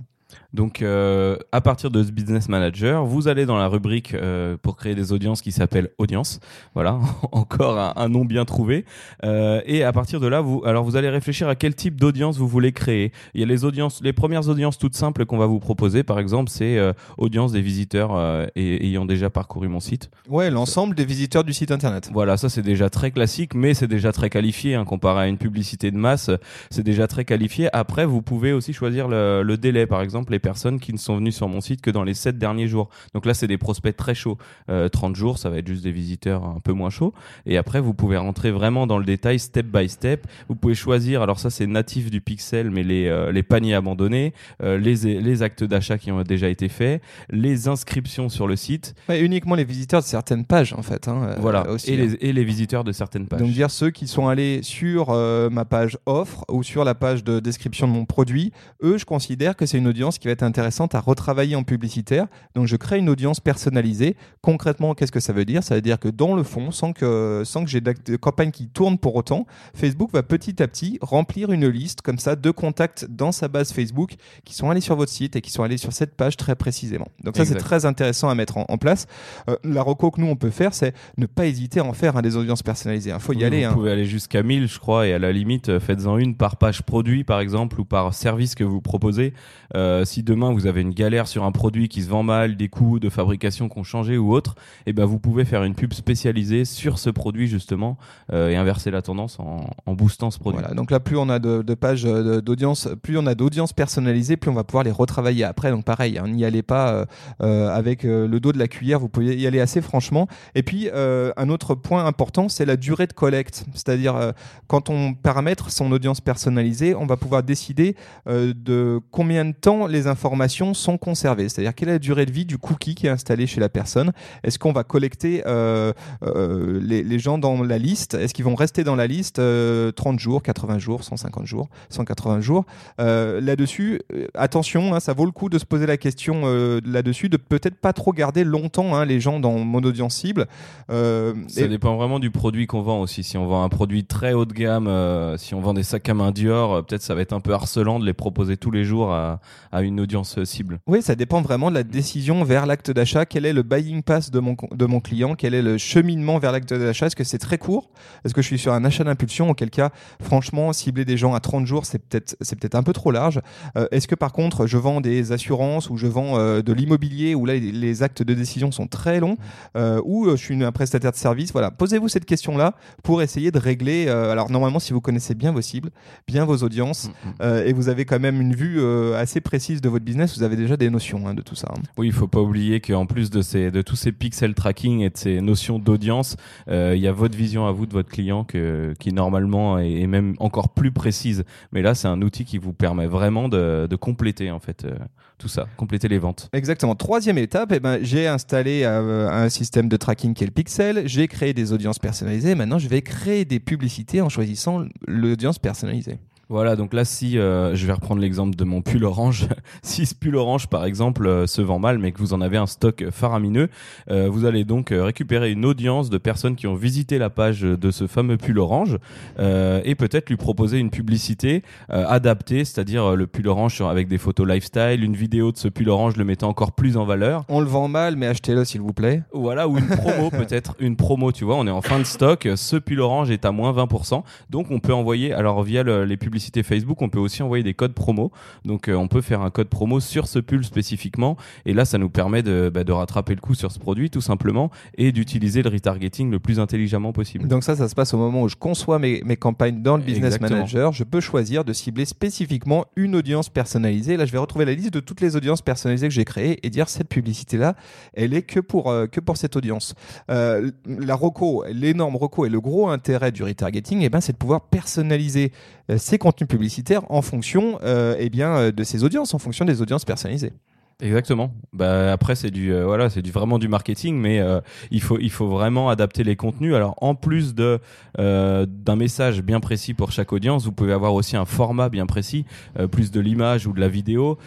Donc, 0.53 0.81
euh, 0.81 1.37
à 1.51 1.59
partir 1.59 1.91
de 1.91 2.01
ce 2.01 2.11
Business 2.11 2.47
Manager, 2.47 3.05
vous 3.05 3.27
allez 3.27 3.45
dans 3.45 3.57
la 3.57 3.67
rubrique 3.67 4.13
euh, 4.13 4.55
pour 4.61 4.77
créer 4.77 4.95
des 4.95 5.11
audiences 5.11 5.41
qui 5.41 5.51
s'appelle 5.51 5.89
Audience. 5.97 6.39
Voilà, 6.73 6.97
encore 7.33 7.77
un, 7.77 7.93
un, 7.97 8.07
nom 8.07 8.23
bien 8.23 8.45
trouvé. 8.45 8.85
Euh, 9.23 9.61
et 9.65 9.83
à 9.83 9.91
partir 9.91 10.19
de 10.19 10.27
là, 10.27 10.41
vous, 10.41 10.63
alors 10.65 10.83
vous 10.85 10.95
allez 10.95 11.09
réfléchir 11.09 11.49
à 11.49 11.55
quel 11.55 11.75
type 11.75 11.99
d'audience 11.99 12.37
vous 12.37 12.47
voulez 12.47 12.71
créer. 12.71 13.11
Il 13.33 13.41
y 13.41 13.43
a 13.43 13.47
les 13.47 13.65
audiences, 13.65 14.01
les 14.01 14.13
premières 14.13 14.47
audiences 14.47 14.77
toutes 14.77 14.95
simples 14.95 15.25
qu'on 15.25 15.37
va 15.37 15.45
vous 15.45 15.59
proposer. 15.59 16.03
Par 16.03 16.19
exemple, 16.19 16.49
c'est 16.49 16.77
euh, 16.77 16.93
audience 17.17 17.51
des 17.51 17.61
visiteurs 17.61 18.15
euh, 18.15 18.47
et, 18.55 18.87
ayant 18.87 19.05
déjà 19.05 19.29
parcouru 19.29 19.67
mon 19.67 19.79
site. 19.79 20.09
Ouais, 20.29 20.49
l'ensemble 20.49 20.95
des 20.95 21.05
visiteurs 21.05 21.43
du 21.43 21.53
site 21.53 21.71
internet. 21.71 22.09
Voilà, 22.13 22.37
ça 22.37 22.49
c'est 22.49 22.61
déjà 22.61 22.89
très 22.89 23.11
classique, 23.11 23.53
mais 23.53 23.73
c'est 23.73 23.87
déjà 23.87 24.11
très 24.11 24.29
qualifié 24.29 24.75
hein, 24.75 24.85
comparé 24.85 25.23
à 25.23 25.27
une 25.27 25.37
publicité 25.37 25.91
de 25.91 25.97
masse. 25.97 26.29
C'est 26.69 26.83
déjà 26.83 27.07
très 27.07 27.25
qualifié. 27.25 27.69
Après, 27.73 28.05
vous 28.05 28.21
pouvez 28.21 28.53
aussi 28.53 28.71
choisir 28.71 29.07
le, 29.07 29.43
le 29.43 29.57
délai, 29.57 29.85
par 29.85 30.01
exemple, 30.01 30.24
les 30.31 30.39
personnes 30.39 30.79
qui 30.79 30.93
ne 30.93 30.97
sont 30.97 31.17
venues 31.17 31.31
sur 31.31 31.47
mon 31.47 31.61
site 31.61 31.81
que 31.81 31.91
dans 31.91 32.03
les 32.03 32.13
7 32.13 32.37
derniers 32.37 32.67
jours. 32.67 32.89
Donc 33.13 33.25
là, 33.25 33.33
c'est 33.33 33.47
des 33.47 33.57
prospects 33.57 33.95
très 33.95 34.15
chauds. 34.15 34.37
Euh, 34.69 34.89
30 34.89 35.15
jours, 35.15 35.37
ça 35.37 35.49
va 35.49 35.57
être 35.57 35.67
juste 35.67 35.83
des 35.83 35.91
visiteurs 35.91 36.43
un 36.43 36.59
peu 36.59 36.73
moins 36.73 36.89
chauds. 36.89 37.13
Et 37.45 37.57
après, 37.57 37.79
vous 37.79 37.93
pouvez 37.93 38.17
rentrer 38.17 38.51
vraiment 38.51 38.87
dans 38.87 38.97
le 38.97 39.05
détail, 39.05 39.39
step 39.39 39.65
by 39.67 39.89
step. 39.89 40.27
Vous 40.49 40.55
pouvez 40.55 40.75
choisir, 40.75 41.21
alors 41.21 41.39
ça 41.39 41.49
c'est 41.49 41.67
natif 41.67 42.09
du 42.09 42.21
pixel, 42.21 42.71
mais 42.71 42.83
les, 42.83 43.07
euh, 43.07 43.31
les 43.31 43.43
paniers 43.43 43.73
abandonnés, 43.73 44.33
euh, 44.63 44.77
les, 44.77 45.21
les 45.21 45.43
actes 45.43 45.63
d'achat 45.63 45.97
qui 45.97 46.11
ont 46.11 46.21
déjà 46.23 46.49
été 46.49 46.69
faits, 46.69 47.01
les 47.29 47.67
inscriptions 47.67 48.29
sur 48.29 48.47
le 48.47 48.55
site. 48.55 48.95
Ouais, 49.09 49.21
uniquement 49.21 49.55
les 49.55 49.63
visiteurs 49.63 50.01
de 50.01 50.05
certaines 50.05 50.45
pages, 50.45 50.73
en 50.73 50.81
fait. 50.81 51.07
Hein, 51.07 51.21
euh, 51.23 51.35
voilà, 51.39 51.69
aussi, 51.69 51.91
et, 51.91 52.01
hein. 52.01 52.15
les, 52.19 52.29
et 52.29 52.33
les 52.33 52.43
visiteurs 52.43 52.83
de 52.83 52.91
certaines 52.91 53.27
pages. 53.27 53.39
Donc 53.39 53.51
dire 53.51 53.71
ceux 53.71 53.91
qui 53.91 54.07
sont 54.07 54.27
allés 54.27 54.61
sur 54.63 55.13
ma 55.51 55.65
page 55.65 55.97
offre 56.05 56.45
ou 56.49 56.63
sur 56.63 56.83
la 56.83 56.95
page 56.95 57.23
de 57.23 57.39
description 57.39 57.87
de 57.87 57.93
mon 57.93 58.05
produit, 58.05 58.51
eux, 58.83 58.97
je 58.97 59.05
considère 59.05 59.55
que 59.55 59.65
c'est 59.65 59.77
une 59.77 59.87
audience 59.87 60.04
qui 60.11 60.27
va 60.27 60.31
être 60.31 60.43
intéressante 60.43 60.95
à 60.95 60.99
retravailler 60.99 61.55
en 61.55 61.63
publicitaire. 61.63 62.27
Donc 62.55 62.67
je 62.67 62.75
crée 62.75 62.99
une 62.99 63.09
audience 63.09 63.39
personnalisée. 63.39 64.15
Concrètement, 64.41 64.93
qu'est-ce 64.93 65.11
que 65.11 65.19
ça 65.19 65.33
veut 65.33 65.45
dire? 65.45 65.63
Ça 65.63 65.75
veut 65.75 65.81
dire 65.81 65.99
que 65.99 66.07
dans 66.09 66.35
le 66.35 66.43
fond, 66.43 66.71
sans 66.71 66.93
que, 66.93 67.43
sans 67.45 67.63
que 67.63 67.69
j'ai 67.69 67.81
de 67.81 68.15
campagne 68.15 68.51
qui 68.51 68.67
tourne 68.67 68.97
pour 68.97 69.15
autant, 69.15 69.45
Facebook 69.73 70.11
va 70.11 70.23
petit 70.23 70.61
à 70.61 70.67
petit 70.67 70.99
remplir 71.01 71.51
une 71.51 71.67
liste 71.67 72.01
comme 72.01 72.19
ça 72.19 72.35
de 72.35 72.51
contacts 72.51 73.05
dans 73.09 73.31
sa 73.31 73.47
base 73.47 73.71
Facebook 73.71 74.15
qui 74.43 74.53
sont 74.53 74.69
allés 74.69 74.81
sur 74.81 74.95
votre 74.95 75.11
site 75.11 75.35
et 75.35 75.41
qui 75.41 75.51
sont 75.51 75.63
allés 75.63 75.77
sur 75.77 75.93
cette 75.93 76.15
page 76.15 76.37
très 76.37 76.55
précisément. 76.55 77.07
Donc 77.23 77.37
ça, 77.37 77.45
c'est 77.45 77.55
très 77.55 77.85
intéressant 77.85 78.29
à 78.29 78.35
mettre 78.35 78.57
en, 78.57 78.65
en 78.69 78.77
place. 78.77 79.07
Euh, 79.49 79.55
la 79.63 79.81
reco 79.81 80.11
que 80.11 80.21
nous, 80.21 80.27
on 80.27 80.35
peut 80.35 80.49
faire, 80.49 80.73
c'est 80.73 80.93
ne 81.17 81.25
pas 81.25 81.45
hésiter 81.45 81.79
à 81.79 81.85
en 81.85 81.93
faire 81.93 82.17
hein, 82.17 82.21
des 82.21 82.35
audiences 82.35 82.63
personnalisées. 82.63 83.11
Il 83.11 83.19
faut 83.19 83.33
y 83.33 83.37
Oui, 83.37 83.43
aller. 83.45 83.65
Vous 83.65 83.71
hein. 83.71 83.73
pouvez 83.73 83.91
aller 83.91 84.05
jusqu'à 84.05 84.43
1000, 84.43 84.67
je 84.67 84.79
crois, 84.79 85.07
et 85.07 85.13
à 85.13 85.19
la 85.19 85.31
limite, 85.31 85.69
euh, 85.69 85.79
faites-en 85.79 86.17
une 86.17 86.35
par 86.35 86.57
page 86.57 86.83
produit, 86.83 87.23
par 87.23 87.39
exemple, 87.39 87.79
ou 87.79 87.85
par 87.85 88.13
service 88.13 88.55
que 88.55 88.63
vous 88.63 88.81
proposez. 88.81 89.33
Euh, 89.75 89.94
si 90.03 90.23
demain 90.23 90.51
vous 90.51 90.67
avez 90.67 90.81
une 90.81 90.93
galère 90.93 91.27
sur 91.27 91.43
un 91.43 91.51
produit 91.51 91.87
qui 91.87 92.01
se 92.01 92.09
vend 92.09 92.23
mal, 92.23 92.57
des 92.57 92.67
coûts 92.67 92.99
de 92.99 93.09
fabrication 93.09 93.69
qui 93.69 93.77
ont 93.77 93.83
changé 93.83 94.17
ou 94.17 94.33
autre, 94.33 94.55
eh 94.85 94.93
ben 94.93 95.05
vous 95.05 95.19
pouvez 95.19 95.45
faire 95.45 95.63
une 95.63 95.75
pub 95.75 95.93
spécialisée 95.93 96.65
sur 96.65 96.99
ce 96.99 97.09
produit 97.09 97.47
justement 97.47 97.97
euh, 98.33 98.49
et 98.49 98.55
inverser 98.55 98.91
la 98.91 99.01
tendance 99.01 99.39
en, 99.39 99.93
boostant 99.93 100.31
ce 100.31 100.39
produit. 100.39 100.59
Voilà, 100.59 100.75
donc 100.75 100.91
là, 100.91 100.99
plus 100.99 101.17
on 101.17 101.29
a 101.29 101.39
de, 101.39 101.61
pages 101.73 102.05
euh, 102.05 102.41
d'audience, 102.41 102.89
plus 103.01 103.17
on 103.17 103.25
a 103.27 103.35
d'audience 103.35 103.71
personnalisée, 103.71 104.35
plus 104.35 104.51
on 104.51 104.55
va 104.55 104.63
pouvoir 104.63 104.83
les 104.83 104.91
retravailler 104.91 105.43
après. 105.43 105.71
Donc 105.71 105.85
pareil, 105.85 106.17
hein, 106.17 106.27
n'y 106.27 106.43
allez 106.43 106.63
pas 106.63 106.89
euh, 106.89 107.05
euh, 107.41 107.69
avec 107.69 108.05
euh, 108.05 108.27
le 108.27 108.39
dos 108.39 108.51
de 108.51 108.59
la 108.59 108.67
cuillère, 108.67 108.99
vous 108.99 109.09
pouvez 109.09 109.35
y 109.35 109.47
aller 109.47 109.59
assez 109.59 109.81
franchement. 109.81 110.27
Et 110.55 110.63
puis, 110.63 110.89
euh, 110.93 111.31
un 111.37 111.49
autre 111.49 111.75
point 111.75 112.05
important, 112.05 112.49
c'est 112.49 112.65
la 112.65 112.77
durée 112.77 113.07
de 113.07 113.13
collecte. 113.13 113.65
C'est-à-dire, 113.73 114.15
euh, 114.15 114.31
quand 114.67 114.89
on 114.89 115.13
paramètre 115.13 115.71
son 115.71 115.91
audience 115.91 116.21
personnalisée, 116.21 116.95
on 116.95 117.05
va 117.05 117.17
pouvoir 117.17 117.43
décider 117.43 117.95
euh, 118.27 118.53
de 118.55 118.99
combien 119.11 119.45
de 119.45 119.53
temps 119.53 119.84
les 119.87 120.07
informations 120.07 120.73
sont 120.73 120.97
conservées. 120.97 121.49
C'est-à-dire, 121.49 121.73
quelle 121.75 121.89
est 121.89 121.93
la 121.93 121.99
durée 121.99 122.25
de 122.25 122.31
vie 122.31 122.45
du 122.45 122.57
cookie 122.57 122.95
qui 122.95 123.07
est 123.07 123.09
installé 123.09 123.47
chez 123.47 123.59
la 123.59 123.69
personne? 123.69 124.11
Est-ce 124.43 124.59
qu'on 124.59 124.71
va 124.71 124.83
collecter 124.83 125.43
euh, 125.45 125.93
euh, 126.23 126.79
les, 126.81 127.03
les 127.03 127.19
gens 127.19 127.37
dans 127.37 127.61
la 127.63 127.77
liste? 127.77 128.13
Est-ce 128.15 128.33
qu'ils 128.33 128.45
vont 128.45 128.55
rester 128.55 128.83
dans 128.83 128.95
la 128.95 129.07
liste 129.07 129.39
euh, 129.39 129.91
30 129.91 130.19
jours, 130.19 130.41
80 130.43 130.79
jours, 130.79 131.03
150 131.03 131.45
jours, 131.45 131.69
180 131.89 132.41
jours? 132.41 132.65
Euh, 132.99 133.41
Là-dessus, 133.41 134.01
euh, 134.13 134.27
attention, 134.33 134.93
hein, 134.95 134.99
ça 134.99 135.13
vaut 135.13 135.25
le 135.25 135.31
coup 135.31 135.49
de 135.49 135.57
se 135.59 135.65
poser 135.65 135.85
la 135.85 135.97
question 135.97 136.41
euh, 136.45 136.79
là-dessus, 136.85 137.29
de 137.29 137.37
peut-être 137.37 137.75
pas 137.75 137.93
trop 137.93 138.11
garder 138.13 138.43
longtemps 138.43 138.95
hein, 138.95 139.05
les 139.05 139.19
gens 139.19 139.39
dans 139.39 139.53
mon 139.59 139.83
audience 139.83 140.15
cible. 140.15 140.47
Euh, 140.89 141.33
Ça 141.47 141.61
et- 141.61 141.67
dépend 141.67 141.95
vraiment 141.95 142.19
du 142.19 142.31
produit 142.31 142.67
qu'on 142.67 142.81
vend 142.81 143.01
aussi. 143.01 143.23
Si 143.23 143.37
on 143.37 143.45
vend 143.47 143.63
un 143.63 143.69
produit 143.69 144.05
très 144.05 144.33
haut 144.33 144.45
de 144.45 144.53
gamme, 144.53 144.87
euh, 144.87 145.37
si 145.37 145.53
on 145.53 145.61
vend 145.61 145.73
des 145.73 145.83
sacs 145.83 146.07
à 146.09 146.13
main 146.13 146.31
Dior, 146.31 146.73
euh, 146.73 146.81
peut-être 146.81 147.01
ça 147.01 147.15
va 147.15 147.21
être 147.21 147.33
un 147.33 147.39
peu 147.39 147.53
harcelant 147.53 147.99
de 147.99 148.05
les 148.05 148.13
proposer 148.13 148.57
tous 148.57 148.71
les 148.71 148.83
jours 148.83 149.11
à, 149.13 149.39
à 149.71 149.74
une 149.81 149.99
audience 149.99 150.37
euh, 150.37 150.45
cible. 150.45 150.79
Oui, 150.87 151.01
ça 151.01 151.15
dépend 151.15 151.41
vraiment 151.41 151.69
de 151.69 151.75
la 151.75 151.83
décision 151.83 152.43
vers 152.43 152.65
l'acte 152.65 152.91
d'achat. 152.91 153.25
Quel 153.25 153.45
est 153.45 153.53
le 153.53 153.63
buying 153.63 154.03
pass 154.03 154.31
de 154.31 154.39
mon, 154.39 154.55
de 154.71 154.85
mon 154.85 154.99
client? 154.99 155.35
Quel 155.35 155.53
est 155.53 155.61
le 155.61 155.77
cheminement 155.77 156.39
vers 156.39 156.51
l'acte 156.51 156.73
d'achat? 156.73 157.07
Est-ce 157.07 157.15
que 157.15 157.23
c'est 157.23 157.37
très 157.37 157.57
court? 157.57 157.89
Est-ce 158.23 158.33
que 158.33 158.41
je 158.41 158.47
suis 158.47 158.59
sur 158.59 158.73
un 158.73 158.85
achat 158.85 159.03
d'impulsion? 159.03 159.49
Auquel 159.49 159.69
cas, 159.69 159.91
franchement, 160.21 160.73
cibler 160.73 161.05
des 161.05 161.17
gens 161.17 161.33
à 161.33 161.39
30 161.39 161.65
jours, 161.65 161.85
c'est 161.85 161.99
peut-être 161.99 162.35
c'est 162.41 162.57
peut-être 162.57 162.75
un 162.75 162.83
peu 162.83 162.93
trop 162.93 163.11
large. 163.11 163.41
Euh, 163.77 163.87
Est-ce 163.91 164.07
que 164.07 164.15
par 164.15 164.31
contre, 164.31 164.67
je 164.67 164.77
vends 164.77 165.01
des 165.01 165.31
assurances 165.31 165.89
ou 165.89 165.97
je 165.97 166.07
vends 166.07 166.37
euh, 166.37 166.61
de 166.61 166.73
l'immobilier 166.73 167.35
où 167.35 167.45
là, 167.45 167.53
les, 167.53 167.71
les 167.71 168.03
actes 168.03 168.23
de 168.23 168.33
décision 168.33 168.71
sont 168.71 168.87
très 168.87 169.19
longs 169.19 169.37
euh, 169.75 170.01
ou 170.05 170.29
je 170.29 170.35
suis 170.35 170.63
un 170.63 170.71
prestataire 170.71 171.11
de 171.11 171.17
service? 171.17 171.51
Voilà, 171.51 171.71
posez-vous 171.71 172.07
cette 172.07 172.25
question-là 172.25 172.75
pour 173.03 173.21
essayer 173.21 173.51
de 173.51 173.59
régler. 173.59 174.07
alors 174.07 174.49
normalement, 174.51 174.79
si 174.79 174.93
vous 174.93 175.01
connaissez 175.01 175.35
bien 175.35 175.51
vos 175.51 175.61
cibles, 175.61 175.89
bien 176.27 176.45
vos 176.45 176.57
audiences, 176.57 177.09
euh, 177.41 177.65
et 177.65 177.73
vous 177.73 177.89
avez 177.89 178.05
quand 178.05 178.19
même 178.19 178.41
une 178.41 178.55
vue 178.55 178.83
assez 179.15 179.41
précise 179.41 179.64
de 179.81 179.89
votre 179.89 180.05
business, 180.05 180.37
vous 180.37 180.43
avez 180.43 180.55
déjà 180.55 180.77
des 180.77 180.89
notions 180.89 181.27
hein, 181.27 181.33
de 181.33 181.41
tout 181.41 181.55
ça. 181.55 181.67
hein. 181.75 181.81
Oui, 181.97 182.07
il 182.07 182.13
faut 182.13 182.27
pas 182.27 182.39
oublier 182.41 182.79
qu'en 182.79 183.05
plus 183.05 183.29
de, 183.29 183.41
ces, 183.41 183.71
de 183.71 183.81
tous 183.81 183.95
ces 183.95 184.11
pixel 184.11 184.53
tracking 184.53 185.01
et 185.01 185.09
de 185.09 185.17
ces 185.17 185.41
notions 185.41 185.79
d'audience, 185.79 186.35
euh, 186.67 186.93
il 186.95 187.01
y 187.01 187.07
a 187.07 187.11
votre 187.11 187.37
vision 187.37 187.65
à 187.65 187.71
vous 187.71 187.85
de 187.85 187.93
votre 187.93 188.09
client 188.09 188.43
que, 188.43 188.93
qui 188.99 189.11
normalement 189.11 189.79
est, 189.79 190.01
est 190.01 190.07
même 190.07 190.35
encore 190.39 190.69
plus 190.69 190.91
précise. 190.91 191.43
Mais 191.71 191.81
là, 191.81 191.95
c'est 191.95 192.07
un 192.07 192.21
outil 192.21 192.45
qui 192.45 192.57
vous 192.57 192.73
permet 192.73 193.07
vraiment 193.07 193.49
de, 193.49 193.87
de 193.89 193.95
compléter 193.95 194.51
en 194.51 194.59
fait 194.59 194.85
euh, 194.85 194.95
tout 195.37 195.47
ça, 195.47 195.67
compléter 195.75 196.07
les 196.07 196.19
ventes. 196.19 196.49
Exactement. 196.53 196.95
Troisième 196.95 197.37
étape, 197.37 197.71
eh 197.73 197.79
ben, 197.79 197.99
j'ai 198.01 198.27
installé 198.27 198.83
euh, 198.83 199.29
un 199.29 199.49
système 199.49 199.89
de 199.89 199.97
tracking 199.97 200.33
qui 200.33 200.43
est 200.43 200.47
le 200.47 200.53
Pixel. 200.53 201.03
J'ai 201.07 201.27
créé 201.27 201.53
des 201.53 201.73
audiences 201.73 201.99
personnalisées. 201.99 202.55
Maintenant, 202.55 202.79
je 202.79 202.87
vais 202.87 203.01
créer 203.01 203.43
des 203.45 203.59
publicités 203.59 204.21
en 204.21 204.29
choisissant 204.29 204.85
l'audience 205.07 205.59
personnalisée. 205.59 206.19
Voilà, 206.47 206.75
donc 206.75 206.93
là, 206.93 207.05
si 207.05 207.39
euh, 207.39 207.73
je 207.73 207.87
vais 207.87 207.93
reprendre 207.93 208.21
l'exemple 208.21 208.55
de 208.55 208.63
mon 208.65 208.83
pull 208.83 209.03
orange, 209.03 209.47
si 209.81 210.05
ce 210.05 210.13
pull 210.13 210.35
orange, 210.35 210.67
par 210.67 210.85
exemple, 210.85 211.25
euh, 211.25 211.47
se 211.47 211.59
vend 211.63 211.79
mal, 211.79 211.97
mais 211.97 212.11
que 212.11 212.19
vous 212.19 212.33
en 212.35 212.41
avez 212.41 212.57
un 212.57 212.67
stock 212.67 213.05
faramineux, 213.09 213.67
euh, 214.11 214.29
vous 214.29 214.45
allez 214.45 214.63
donc 214.63 214.91
euh, 214.91 215.03
récupérer 215.05 215.51
une 215.51 215.65
audience 215.65 216.11
de 216.11 216.19
personnes 216.19 216.55
qui 216.55 216.67
ont 216.67 216.75
visité 216.75 217.17
la 217.17 217.31
page 217.31 217.61
de 217.61 217.89
ce 217.89 218.05
fameux 218.05 218.37
pull 218.37 218.59
orange 218.59 218.99
euh, 219.39 219.81
et 219.85 219.95
peut-être 219.95 220.29
lui 220.29 220.37
proposer 220.37 220.77
une 220.77 220.91
publicité 220.91 221.63
euh, 221.89 222.05
adaptée, 222.07 222.63
c'est-à-dire 222.63 223.15
le 223.15 223.25
pull 223.25 223.47
orange 223.47 223.81
avec 223.81 224.07
des 224.07 224.19
photos 224.19 224.47
lifestyle, 224.47 225.03
une 225.03 225.15
vidéo 225.15 225.51
de 225.51 225.57
ce 225.57 225.67
pull 225.67 225.89
orange 225.89 226.15
le 226.15 226.25
mettant 226.25 226.49
encore 226.49 226.73
plus 226.73 226.95
en 226.95 227.05
valeur. 227.05 227.43
On 227.49 227.59
le 227.59 227.65
vend 227.65 227.87
mal, 227.87 228.17
mais 228.17 228.27
achetez-le 228.27 228.65
s'il 228.65 228.81
vous 228.81 228.93
plaît. 228.93 229.23
Voilà, 229.33 229.67
ou 229.67 229.79
une 229.79 229.87
promo 229.87 230.29
peut-être, 230.29 230.75
une 230.79 230.95
promo, 230.95 231.31
tu 231.31 231.43
vois, 231.43 231.55
on 231.55 231.65
est 231.65 231.71
en 231.71 231.81
fin 231.81 231.97
de 231.97 232.03
stock, 232.03 232.47
ce 232.55 232.75
pull 232.75 232.99
orange 232.99 233.31
est 233.31 233.45
à 233.45 233.51
moins 233.51 233.73
20%, 233.73 234.21
donc 234.51 234.67
on 234.69 234.79
peut 234.79 234.93
envoyer, 234.93 235.33
alors 235.33 235.63
via 235.63 235.81
le- 235.81 236.05
les 236.05 236.17
publicités 236.17 236.34
Facebook, 236.63 237.01
on 237.01 237.09
peut 237.09 237.19
aussi 237.19 237.43
envoyer 237.43 237.63
des 237.63 237.73
codes 237.73 237.93
promo, 237.93 238.31
donc 238.63 238.87
euh, 238.87 238.95
on 238.95 239.07
peut 239.07 239.21
faire 239.21 239.41
un 239.41 239.49
code 239.49 239.67
promo 239.67 239.99
sur 239.99 240.27
ce 240.27 240.39
pull 240.39 240.63
spécifiquement, 240.63 241.37
et 241.65 241.73
là 241.73 241.85
ça 241.85 241.97
nous 241.97 242.09
permet 242.09 242.43
de, 242.43 242.71
bah, 242.73 242.83
de 242.83 242.91
rattraper 242.91 243.35
le 243.35 243.41
coup 243.41 243.55
sur 243.55 243.71
ce 243.71 243.79
produit 243.79 244.09
tout 244.09 244.21
simplement, 244.21 244.71
et 244.97 245.11
d'utiliser 245.11 245.61
le 245.61 245.69
retargeting 245.69 246.31
le 246.31 246.39
plus 246.39 246.59
intelligemment 246.59 247.13
possible. 247.13 247.47
Donc 247.47 247.63
ça, 247.63 247.75
ça 247.75 247.87
se 247.87 247.95
passe 247.95 248.13
au 248.13 248.17
moment 248.17 248.43
où 248.43 248.49
je 248.49 248.55
conçois 248.55 248.99
mes, 248.99 249.21
mes 249.25 249.37
campagnes 249.37 249.81
dans 249.81 249.97
le 249.97 250.03
Business 250.03 250.35
Exactement. 250.35 250.59
Manager. 250.59 250.93
Je 250.93 251.03
peux 251.03 251.19
choisir 251.19 251.63
de 251.63 251.73
cibler 251.73 252.05
spécifiquement 252.05 252.85
une 252.95 253.15
audience 253.15 253.49
personnalisée. 253.49 254.17
Là, 254.17 254.25
je 254.25 254.31
vais 254.31 254.37
retrouver 254.37 254.65
la 254.65 254.73
liste 254.73 254.93
de 254.93 254.99
toutes 254.99 255.21
les 255.21 255.35
audiences 255.35 255.61
personnalisées 255.61 256.07
que 256.07 256.13
j'ai 256.13 256.25
créées 256.25 256.59
et 256.65 256.69
dire 256.69 256.89
cette 256.89 257.09
publicité-là, 257.09 257.75
elle 258.13 258.33
est 258.33 258.41
que 258.41 258.59
pour, 258.59 258.89
euh, 258.89 259.07
que 259.07 259.19
pour 259.19 259.37
cette 259.37 259.55
audience. 259.55 259.95
Euh, 260.29 260.71
la 260.85 261.15
reco, 261.15 261.63
l'énorme 261.71 262.15
reco 262.15 262.45
et 262.45 262.49
le 262.49 262.61
gros 262.61 262.89
intérêt 262.89 263.31
du 263.31 263.43
retargeting, 263.43 264.01
eh 264.01 264.09
ben, 264.09 264.21
c'est 264.21 264.33
de 264.33 264.37
pouvoir 264.37 264.61
personnaliser 264.61 265.51
ses 265.97 266.17
contenus 266.17 266.47
publicitaires 266.47 267.09
en 267.11 267.21
fonction 267.21 267.79
euh, 267.83 268.15
eh 268.19 268.29
bien, 268.29 268.55
euh, 268.57 268.71
de 268.71 268.83
ses 268.83 269.03
audiences, 269.03 269.33
en 269.33 269.39
fonction 269.39 269.65
des 269.65 269.81
audiences 269.81 270.05
personnalisées. 270.05 270.53
Exactement. 271.01 271.51
Bah 271.73 272.13
après 272.13 272.35
c'est 272.35 272.51
du 272.51 272.73
euh, 272.73 272.85
voilà 272.85 273.09
c'est 273.09 273.21
du 273.21 273.29
vraiment 273.29 273.59
du 273.59 273.67
marketing, 273.67 274.15
mais 274.15 274.39
euh, 274.39 274.61
il 274.91 275.01
faut 275.01 275.19
il 275.19 275.29
faut 275.29 275.47
vraiment 275.49 275.89
adapter 275.89 276.23
les 276.23 276.37
contenus. 276.37 276.73
Alors 276.73 276.95
en 277.01 277.15
plus 277.15 277.53
de 277.53 277.79
euh, 278.17 278.65
d'un 278.65 278.95
message 278.95 279.41
bien 279.41 279.59
précis 279.59 279.93
pour 279.93 280.13
chaque 280.13 280.31
audience, 280.31 280.63
vous 280.63 280.71
pouvez 280.71 280.93
avoir 280.93 281.13
aussi 281.13 281.35
un 281.35 281.43
format 281.43 281.89
bien 281.89 282.05
précis, 282.05 282.45
plus 282.91 283.11
de 283.11 283.19
l'image 283.19 283.67
ou 283.67 283.73
de 283.73 283.81
la 283.81 283.89
vidéo. 283.89 284.37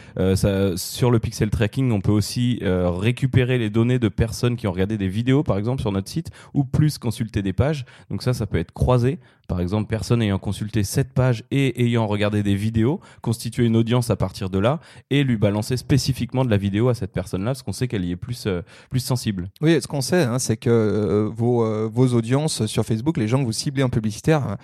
sur 0.76 1.10
le 1.10 1.18
pixel 1.18 1.50
tracking, 1.50 1.92
on 1.92 2.00
peut 2.00 2.12
aussi 2.12 2.60
récupérer 2.62 3.58
les 3.58 3.68
données 3.68 3.98
de 3.98 4.08
personnes 4.08 4.56
qui 4.56 4.66
ont 4.66 4.72
regardé 4.72 4.96
des 4.96 5.08
vidéos 5.08 5.42
par 5.42 5.58
exemple 5.58 5.82
sur 5.82 5.92
notre 5.92 6.08
site 6.08 6.30
ou 6.54 6.64
plus 6.64 6.96
consulter 6.96 7.42
des 7.42 7.52
pages. 7.52 7.84
Donc 8.10 8.22
ça 8.22 8.32
ça 8.32 8.46
peut 8.46 8.58
être 8.58 8.72
croisé. 8.72 9.18
Par 9.48 9.62
exemple, 9.62 9.88
personne 9.88 10.20
ayant 10.20 10.38
consulté 10.38 10.84
cette 10.84 11.14
page 11.14 11.42
et 11.50 11.82
ayant 11.82 12.06
regardé 12.06 12.42
des 12.42 12.54
vidéos, 12.54 13.00
constituer 13.22 13.64
une 13.64 13.76
audience 13.76 14.10
à 14.10 14.16
partir 14.16 14.50
de 14.50 14.58
là 14.58 14.78
et 15.08 15.24
lui 15.24 15.38
balancer 15.38 15.78
spécifiquement 15.78 16.44
de 16.44 16.50
la 16.50 16.58
vidéo 16.58 16.90
à 16.90 16.94
cette 16.94 17.12
personne-là, 17.12 17.52
parce 17.52 17.62
qu'on 17.62 17.72
sait 17.72 17.88
qu'elle 17.88 18.04
y 18.04 18.10
est 18.10 18.16
plus, 18.16 18.44
euh, 18.46 18.60
plus 18.90 19.00
sensible. 19.00 19.48
Oui, 19.62 19.80
ce 19.80 19.86
qu'on 19.86 20.02
sait, 20.02 20.22
hein, 20.22 20.38
c'est 20.38 20.58
que 20.58 20.68
euh, 20.68 21.30
vos, 21.34 21.64
euh, 21.64 21.88
vos 21.90 22.08
audiences 22.08 22.66
sur 22.66 22.84
Facebook, 22.84 23.16
les 23.16 23.26
gens 23.26 23.40
que 23.40 23.46
vous 23.46 23.52
ciblez 23.52 23.82
en 23.82 23.88
publicitaire, 23.88 24.58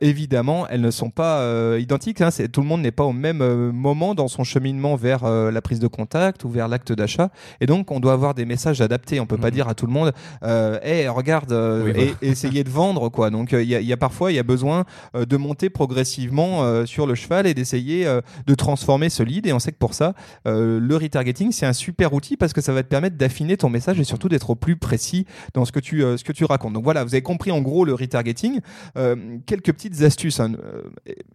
évidemment, 0.00 0.68
elles 0.68 0.82
ne 0.82 0.92
sont 0.92 1.10
pas 1.10 1.76
identiques. 1.78 2.20
Hein, 2.20 2.28
tout 2.52 2.60
le 2.60 2.66
monde 2.68 2.82
n'est 2.82 2.92
pas 2.92 3.02
au 3.02 3.12
même 3.12 3.42
moment 3.72 4.14
dans 4.14 4.28
son 4.28 4.44
cheminement 4.44 4.94
vers 4.94 5.28
la 5.28 5.62
prise 5.62 5.80
de 5.80 5.88
contact 5.88 6.44
ou 6.44 6.48
vers 6.48 6.68
l'acte 6.68 6.92
d'achat. 6.92 7.30
Et 7.60 7.66
donc, 7.66 7.90
on 7.90 7.98
doit 7.98 8.12
avoir 8.12 8.34
des 8.34 8.44
messages 8.44 8.80
adaptés. 8.80 9.18
On 9.18 9.26
peut 9.26 9.36
pas 9.36 9.48
mhm. 9.48 9.54
dire 9.54 9.68
à 9.68 9.74
tout 9.74 9.86
le 9.86 9.92
monde, 9.92 10.12
hey, 10.42 11.08
regarde, 11.08 11.52
et, 11.96 12.14
essayer 12.22 12.62
de 12.62 12.70
vendre. 12.70 13.08
quoi. 13.08 13.30
Donc, 13.30 13.50
il 13.52 13.62
y, 13.62 13.74
y, 13.74 13.92
a 13.92 13.96
parfois, 13.96 14.27
il 14.30 14.34
y 14.34 14.38
a 14.38 14.44
besoin 14.44 14.84
de 15.14 15.36
monter 15.36 15.70
progressivement 15.70 16.86
sur 16.86 17.06
le 17.06 17.14
cheval 17.14 17.46
et 17.46 17.54
d'essayer 17.54 18.06
de 18.46 18.54
transformer 18.54 19.08
ce 19.08 19.22
lead. 19.22 19.46
Et 19.46 19.52
on 19.52 19.58
sait 19.58 19.72
que 19.72 19.78
pour 19.78 19.94
ça, 19.94 20.14
le 20.44 20.96
retargeting, 20.96 21.52
c'est 21.52 21.66
un 21.66 21.72
super 21.72 22.12
outil 22.12 22.36
parce 22.36 22.52
que 22.52 22.60
ça 22.60 22.72
va 22.72 22.82
te 22.82 22.88
permettre 22.88 23.16
d'affiner 23.16 23.56
ton 23.56 23.68
message 23.68 24.00
et 24.00 24.04
surtout 24.04 24.28
d'être 24.28 24.50
au 24.50 24.54
plus 24.54 24.76
précis 24.76 25.26
dans 25.54 25.64
ce 25.64 25.72
que 25.72 25.80
tu, 25.80 26.02
euh, 26.02 26.16
ce 26.16 26.24
que 26.24 26.32
tu 26.32 26.44
racontes. 26.44 26.72
Donc 26.72 26.84
voilà, 26.84 27.04
vous 27.04 27.14
avez 27.14 27.22
compris 27.22 27.50
en 27.50 27.60
gros 27.60 27.84
le 27.84 27.94
retargeting. 27.94 28.60
Euh, 28.96 29.38
quelques 29.46 29.72
petites 29.72 30.02
astuces. 30.02 30.40
Hein. 30.40 30.52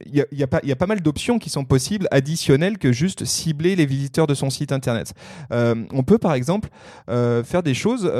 Il 0.05 0.15
y, 0.15 0.21
a, 0.21 0.25
y, 0.63 0.71
a, 0.71 0.75
pas 0.75 0.87
mal 0.87 1.01
d'options 1.01 1.39
qui 1.39 1.49
sont 1.49 1.65
possibles 1.65 2.07
additionnelles 2.11 2.77
que 2.77 2.91
juste 2.91 3.25
cibler 3.25 3.75
les 3.75 3.85
visiteurs 3.85 4.27
de 4.27 4.33
son 4.33 4.49
site 4.49 4.71
internet. 4.71 5.13
Euh, 5.51 5.75
on 5.91 6.03
peut 6.03 6.17
par 6.17 6.33
exemple 6.33 6.69
faire 7.07 7.63
des 7.63 7.73
choses 7.73 8.11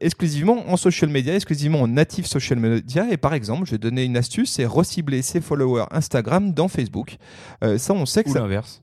exclusivement 0.00 0.68
en 0.68 0.76
social 0.76 1.10
media, 1.10 1.34
exclusivement 1.34 1.82
en 1.82 1.88
native 1.88 2.26
social 2.26 2.58
media. 2.58 3.06
Et 3.10 3.16
par 3.16 3.34
exemple, 3.34 3.66
je 3.66 3.72
vais 3.72 3.78
donner 3.78 4.01
une 4.04 4.16
astuce, 4.16 4.52
c'est 4.52 4.66
recibler 4.66 5.22
ses 5.22 5.40
followers 5.40 5.84
Instagram 5.90 6.52
dans 6.52 6.68
Facebook. 6.68 7.16
ça, 7.76 7.94
on 7.94 8.06
sait 8.06 8.24
que 8.24 8.30
Ou 8.30 8.32
ça 8.34 8.40
l'inverse 8.40 8.82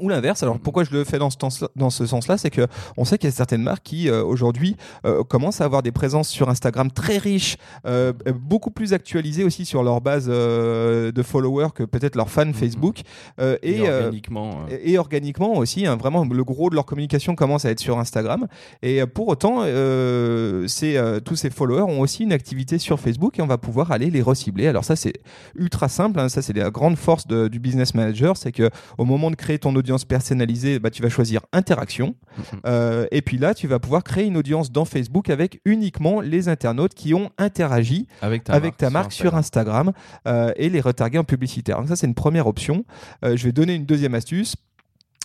ou 0.00 0.08
l'inverse. 0.08 0.42
Alors 0.42 0.58
pourquoi 0.58 0.84
je 0.84 0.90
le 0.90 1.04
fais 1.04 1.18
dans 1.18 1.30
ce, 1.30 1.64
dans 1.76 1.90
ce 1.90 2.06
sens-là, 2.06 2.38
c'est 2.38 2.50
que 2.50 2.66
on 2.96 3.04
sait 3.04 3.18
qu'il 3.18 3.28
y 3.28 3.32
a 3.32 3.36
certaines 3.36 3.62
marques 3.62 3.82
qui 3.84 4.08
euh, 4.08 4.24
aujourd'hui 4.24 4.76
euh, 5.04 5.22
commencent 5.22 5.60
à 5.60 5.64
avoir 5.64 5.82
des 5.82 5.92
présences 5.92 6.28
sur 6.28 6.48
Instagram 6.48 6.90
très 6.90 7.18
riches, 7.18 7.56
euh, 7.86 8.12
beaucoup 8.34 8.70
plus 8.70 8.94
actualisées 8.94 9.44
aussi 9.44 9.66
sur 9.66 9.82
leur 9.82 10.00
base 10.00 10.26
de 10.26 11.22
followers 11.22 11.68
que 11.74 11.82
peut-être 11.82 12.16
leurs 12.16 12.30
fans 12.30 12.46
mm-hmm. 12.46 12.54
Facebook 12.54 13.00
et, 13.38 13.56
et, 13.62 13.90
organiquement 13.90 14.66
et, 14.70 14.98
organiquement 14.98 15.56
aussi. 15.56 15.86
Hein, 15.86 15.96
vraiment, 15.96 16.24
le 16.24 16.44
gros 16.44 16.70
de 16.70 16.74
leur 16.74 16.86
communication 16.86 17.34
commence 17.34 17.64
à 17.64 17.70
être 17.70 17.80
sur 17.80 17.98
Instagram. 17.98 18.46
Et 18.82 19.04
pour 19.06 19.28
autant, 19.28 19.62
tous 19.64 21.36
ces 21.36 21.50
followers 21.50 21.82
ont 21.82 22.00
aussi 22.00 22.22
une 22.24 22.32
activité 22.32 22.78
sur 22.78 22.98
Facebook 22.98 23.38
et 23.38 23.42
on 23.42 23.46
va 23.46 23.58
pouvoir 23.58 23.92
aller 23.92 24.10
les 24.10 24.22
recibler. 24.22 24.68
Alors 24.68 24.84
ça, 24.84 24.96
c'est 24.96 25.14
ultra 25.54 25.88
simple. 25.88 26.18
Hein, 26.18 26.28
ça, 26.28 26.40
c'est 26.40 26.56
la 26.56 26.70
grande 26.70 26.96
force 26.96 27.26
de, 27.26 27.48
du 27.48 27.58
business 27.58 27.94
manager, 27.94 28.36
c'est 28.36 28.52
que 28.52 28.70
au 28.98 29.04
moment 29.04 29.30
de 29.30 29.36
créer 29.36 29.58
ton 29.58 29.74
audience 29.74 29.81
personnalisée, 30.08 30.78
bah, 30.78 30.90
tu 30.90 31.02
vas 31.02 31.08
choisir 31.08 31.40
interaction. 31.52 32.14
Mhm. 32.36 32.60
Euh, 32.66 33.06
et 33.10 33.22
puis 33.22 33.38
là, 33.38 33.54
tu 33.54 33.66
vas 33.66 33.78
pouvoir 33.78 34.02
créer 34.04 34.24
une 34.24 34.36
audience 34.36 34.72
dans 34.72 34.84
Facebook 34.84 35.30
avec 35.30 35.60
uniquement 35.64 36.20
les 36.20 36.48
internautes 36.48 36.94
qui 36.94 37.14
ont 37.14 37.30
interagi 37.38 38.06
avec 38.20 38.44
ta 38.76 38.90
marque, 38.90 39.12
sur 39.12 39.34
Instagram, 39.34 39.92
euh, 40.26 40.52
et 40.56 40.68
les 40.68 40.80
retarguer 40.80 41.18
en 41.18 41.24
publicitaire. 41.24 41.78
Donc 41.78 41.88
ça, 41.88 41.96
c'est 41.96 42.06
une 42.06 42.14
première 42.14 42.46
option. 42.46 42.84
Euh, 43.24 43.36
je 43.36 43.44
vais 43.44 43.52
donner 43.52 43.74
une 43.74 43.86
deuxième 43.86 44.14
astuce. 44.14 44.56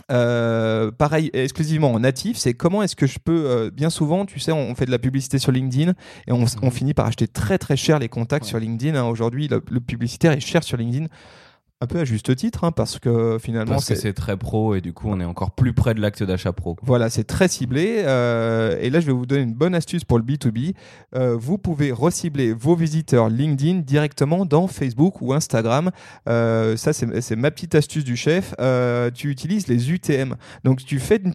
pareil, 0.07 1.29
exclusivement 1.33 1.91
en 1.93 1.99
natif, 1.99 2.37
c'est 2.37 2.53
comment 2.53 2.83
est-ce 2.83 2.95
que 2.95 3.07
je 3.07 3.19
peux, 3.19 3.71
bien 3.73 3.89
souvent, 3.89 4.25
tu 4.25 4.39
sais, 4.39 4.51
on, 4.51 4.75
fait 4.75 4.85
de 4.85 4.91
la 4.91 4.99
publicité 4.99 5.39
sur 5.39 5.51
LinkedIn 5.51 5.93
et 6.27 6.31
on, 6.31 6.39
mhm. 6.39 6.71
finit 6.71 6.93
par 6.93 7.05
acheter 7.05 7.27
très 7.27 7.57
très 7.57 7.77
cher 7.77 7.99
les 7.99 8.09
contacts 8.09 8.45
sur 8.45 8.59
LinkedIn. 8.59 8.97
Hein. 8.97 9.05
Aujourd'hui, 9.05 9.47
le, 9.47 9.61
publicitaire 9.79 10.33
est 10.33 10.39
cher 10.39 10.63
sur 10.63 10.77
LinkedIn 10.77 11.07
un 11.79 11.85
peu 11.85 11.99
à 11.99 12.05
juste 12.05 12.35
titre, 12.35 12.63
hein, 12.63 12.71
parce 12.71 12.97
que 12.97 13.37
finalement. 13.39 13.73
Parce 13.73 13.87
que 13.87 13.95
c'est 13.95 14.13
très 14.13 14.35
pro 14.35 14.73
et 14.73 14.81
du 14.81 14.93
coup 14.93 15.09
on 15.09 15.19
est 15.19 15.25
encore 15.25 15.51
plus 15.51 15.73
près 15.73 15.93
de 15.93 16.01
l'acte 16.01 16.23
d'achat 16.23 16.51
pro. 16.51 16.75
Voilà, 16.81 17.09
c'est 17.11 17.23
très 17.23 17.47
ciblé. 17.47 18.03
Euh, 18.05 18.77
et 18.81 18.89
là, 18.89 18.99
je 18.99 19.05
vais 19.05 19.11
vous 19.11 19.27
donner 19.27 19.43
une 19.43 19.53
bonne 19.53 19.75
astuce 19.75 20.03
pour 20.03 20.17
le 20.17 20.23
B2B. 20.23 20.73
Euh, 21.15 21.35
vous 21.37 21.59
pouvez 21.59 21.91
recibler 21.91 22.51
vos 22.51 22.75
visiteurs 22.75 23.29
LinkedIn 23.29 23.79
directement 23.79 24.45
dans 24.45 24.67
Facebook 24.67 25.21
ou 25.21 25.33
Instagram. 25.33 25.91
Euh, 26.27 26.77
ça, 26.77 26.93
c'est 26.93 27.35
ma 27.35 27.51
petite 27.51 27.75
astuce 27.75 28.03
du 28.03 28.15
chef. 28.15 28.55
tu 29.13 29.29
utilises 29.29 29.67
les 29.67 29.91
UTM. 29.91 30.35
Donc, 30.63 30.83
tu 30.83 30.99
fais 30.99 31.21
une 31.23 31.33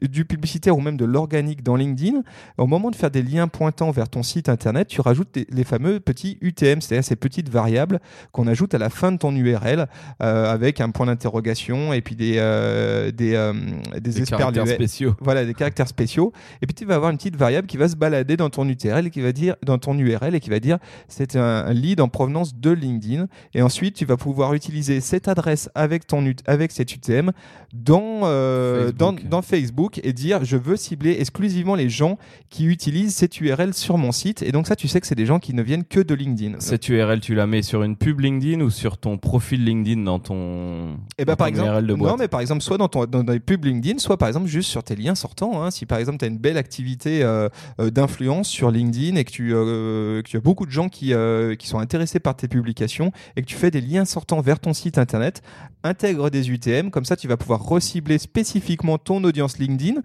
du 0.00 0.24
publicitaire 0.24 0.76
ou 0.76 0.80
même 0.80 0.96
de 0.96 1.04
l'organique 1.04 1.62
dans 1.64 1.74
LinkedIn. 1.74 2.22
Au 2.58 2.66
moment 2.66 2.90
de 2.90 2.96
faire 2.96 3.10
des 3.10 3.22
liens 3.22 3.48
pointant 3.48 3.90
vers 3.90 4.08
ton 4.08 4.22
site 4.22 4.48
internet, 4.48 4.86
tu 4.86 5.00
rajoutes 5.00 5.36
les 5.48 5.64
fameux 5.64 5.98
petits 5.98 6.38
UTM, 6.40 6.80
c'est-à-dire 6.80 7.04
ces 7.04 7.16
petites 7.16 7.48
variables 7.48 8.00
qu'on 8.30 8.46
ajoute 8.46 8.74
à 8.74 8.78
la 8.78 8.90
fin 8.90 9.10
de 9.10 9.18
ton 9.18 9.34
URL. 9.34 9.79
Euh, 10.22 10.52
avec 10.52 10.80
un 10.80 10.90
point 10.90 11.06
d'interrogation 11.06 11.92
et 11.92 12.00
puis 12.00 12.14
des 12.14 12.34
euh, 12.36 13.10
des, 13.10 13.34
euh, 13.34 13.52
des, 14.00 14.22
caractères 14.22 14.68
spéciaux. 14.68 15.14
Voilà, 15.20 15.44
des 15.44 15.54
caractères 15.54 15.88
spéciaux. 15.88 16.32
Et 16.62 16.66
puis 16.66 16.74
tu 16.74 16.84
vas 16.84 16.96
avoir 16.96 17.10
une 17.10 17.16
petite 17.16 17.36
variable 17.36 17.66
qui 17.66 17.76
va 17.76 17.88
se 17.88 17.96
balader 17.96 18.36
dans 18.36 18.50
ton 18.50 18.68
URL 18.68 19.06
et 19.06 19.10
qui 19.10 19.20
va 19.20 19.32
dire 19.32 19.56
dans 19.64 19.78
ton 19.78 19.98
URL 19.98 20.34
et 20.34 20.40
qui 20.40 20.50
va 20.50 20.60
dire 20.60 20.78
c'est 21.08 21.36
un, 21.36 21.72
lead 21.72 22.00
en 22.00 22.08
provenance 22.08 22.54
de 22.54 22.70
LinkedIn. 22.70 23.28
Et 23.54 23.62
ensuite 23.62 23.96
tu 23.96 24.04
vas 24.04 24.16
pouvoir 24.16 24.54
utiliser 24.54 25.00
cette 25.00 25.28
adresse 25.28 25.70
avec 25.74 26.06
ton 26.06 26.24
avec 26.46 26.72
cet 26.72 26.94
UTM 26.94 27.32
dans 27.72 28.20
Facebook. 28.20 28.96
dans, 28.96 29.12
dans 29.12 29.42
Facebook 29.42 30.00
et 30.02 30.12
dire 30.12 30.44
je 30.44 30.56
veux 30.56 30.76
cibler 30.76 31.16
exclusivement 31.18 31.76
les 31.76 31.88
gens 31.88 32.18
qui 32.50 32.66
utilisent 32.66 33.14
cette 33.14 33.40
URL 33.40 33.74
sur 33.74 33.96
mon 33.96 34.12
site. 34.12 34.42
Et 34.42 34.52
donc 34.52 34.66
ça 34.66 34.76
tu 34.76 34.86
sais 34.86 35.00
que 35.00 35.06
c'est 35.06 35.14
des 35.14 35.26
gens 35.26 35.38
qui 35.38 35.54
ne 35.54 35.62
viennent 35.62 35.84
que 35.84 36.00
de 36.00 36.14
LinkedIn. 36.14 36.60
Cette 36.60 36.88
URL 36.88 37.20
tu 37.20 37.34
la 37.34 37.46
mets 37.46 37.62
sur 37.62 37.82
une 37.82 37.96
pub 37.96 38.20
LinkedIn 38.20 38.60
ou 38.60 38.70
sur 38.70 38.98
ton 38.98 39.16
profil 39.16 39.64
LinkedIn 39.64 39.69
dans 40.04 40.18
ton, 40.18 40.98
eh 41.18 41.24
ben, 41.24 41.36
par 41.36 41.46
exemple, 41.46 41.94
Non, 41.96 42.16
mais 42.18 42.28
par 42.28 42.40
exemple, 42.40 42.62
soit 42.62 42.78
dans, 42.78 42.88
ton, 42.88 43.06
dans 43.06 43.22
les 43.32 43.40
pubs 43.40 43.64
LinkedIn, 43.64 43.98
soit 43.98 44.16
par 44.16 44.28
exemple 44.28 44.46
juste 44.46 44.68
sur 44.68 44.82
tes 44.82 44.96
liens 44.96 45.14
sortants. 45.14 45.62
Hein. 45.62 45.70
Si 45.70 45.86
par 45.86 45.98
exemple 45.98 46.18
tu 46.18 46.24
as 46.24 46.28
une 46.28 46.38
belle 46.38 46.56
activité 46.56 47.22
euh, 47.22 47.48
euh, 47.80 47.90
d'influence 47.90 48.48
sur 48.48 48.70
LinkedIn 48.70 49.16
et 49.16 49.24
que 49.24 49.30
tu, 49.30 49.54
euh, 49.54 50.22
que 50.22 50.28
tu 50.28 50.36
as 50.36 50.40
beaucoup 50.40 50.66
de 50.66 50.70
gens 50.70 50.88
qui, 50.88 51.12
qui 51.58 51.66
sont 51.66 51.78
intéressés 51.78 52.20
par 52.20 52.36
tes 52.36 52.48
publications 52.48 53.12
et 53.36 53.42
que 53.42 53.46
tu 53.46 53.54
fais 53.54 53.70
des 53.70 53.80
liens 53.80 54.04
sortants 54.04 54.40
vers 54.40 54.58
ton 54.58 54.72
site 54.72 54.98
internet, 54.98 55.42
intègre 55.82 56.30
des 56.30 56.50
UTM. 56.50 56.90
Comme 56.90 57.04
ça, 57.04 57.16
tu 57.16 57.28
vas 57.28 57.36
pouvoir 57.36 57.62
recibler 57.62 58.18
spécifiquement 58.18 58.98
ton 58.98 59.22
audience 59.24 59.58
LinkedIn, 59.58 60.00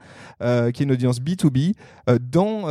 qui 0.71 0.83
est 0.83 0.85
une 0.85 0.91
audience 0.91 1.19
B2B, 1.19 1.73
dans 2.31 2.67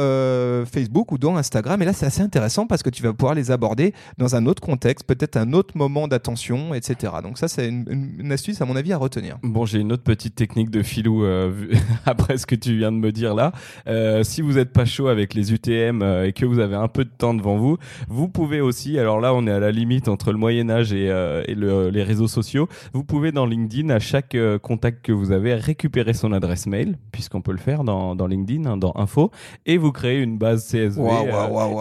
Facebook 0.67 1.13
ou 1.13 1.19
dans 1.19 1.37
Instagram. 1.37 1.81
Et 1.83 1.85
là, 1.85 1.93
c'est 1.93 2.07
assez 2.07 2.23
intéressant 2.23 2.67
parce 2.67 2.83
que 2.83 2.91
tu 2.91 3.03
vas 3.03 3.13
pouvoir 3.13 3.35
les 3.35 3.51
aborder 3.51 3.95
dans 4.19 4.37
un 4.37 4.47
autre 4.47 4.63
contexte, 4.63 5.07
peut-être 5.07 5.37
un 5.37 5.53
autre 5.53 5.77
moment 5.77 6.09
d'attention, 6.09 6.75
etc. 6.75 6.84
Donc 7.23 7.39
ça, 7.39 7.49
c'est 7.49 7.69
une, 7.69 8.31
astuce 8.31 8.61
à 8.61 8.67
mon 8.67 8.77
avis 8.77 8.93
à 8.93 8.99
retenir. 8.99 9.39
Bon, 9.43 9.65
j'ai 9.65 9.79
une 9.79 9.93
autre 9.93 10.03
petite 10.03 10.35
technique 10.35 10.71
de 10.71 10.83
filou 10.83 11.25
euh, 11.25 11.53
après 12.07 12.37
ce 12.37 12.47
que 12.47 12.55
tu 12.55 12.77
viens 12.77 12.93
de 12.93 12.97
me 12.97 13.11
dire 13.11 13.35
là. 13.35 13.53
Euh, 13.87 14.23
si 14.23 14.43
vous 14.43 14.55
n'êtes 14.55 14.73
pas 14.73 14.85
chaud 14.85 15.09
avec 15.09 15.35
les 15.35 15.53
UTM 15.53 16.03
euh, 16.03 16.27
et 16.27 16.33
que 16.33 16.45
vous 16.45 16.59
avez 16.59 16.77
un 16.77 16.89
peu 16.89 17.05
de 17.05 17.11
temps 17.17 17.33
devant 17.33 17.57
vous, 17.57 17.79
vous 18.09 18.29
pouvez 18.29 18.61
aussi. 18.61 18.99
Alors 18.99 19.21
là, 19.21 19.33
on 19.33 19.47
est 19.47 19.51
à 19.53 19.61
la 19.61 19.71
limite 19.71 20.09
entre 20.09 20.33
le 20.33 20.39
Moyen 20.39 20.69
Âge 20.69 20.93
et, 20.93 21.11
les 21.55 22.03
réseaux 22.03 22.29
sociaux. 22.29 22.69
Vous 22.93 23.05
pouvez 23.05 23.33
dans 23.33 23.47
LinkedIn 23.47 23.89
à 23.91 23.99
chaque 23.99 24.37
contact 24.63 25.05
que 25.05 25.13
vous 25.13 25.33
avez 25.33 25.55
récupérer 25.55 26.13
son 26.13 26.33
adresse 26.33 26.67
mail, 26.67 26.99
puisqu'on 27.13 27.41
peut 27.41 27.53
le 27.53 27.59
faire 27.59 27.85
dans, 27.85 28.27
LinkedIn, 28.27 28.69
hein, 28.69 28.77
dans 28.77 28.93
Info, 28.97 29.31
et 29.67 29.79
vous 29.79 29.93
créez 29.93 30.21
une 30.21 30.39
base 30.39 30.67
CSV. 30.67 31.01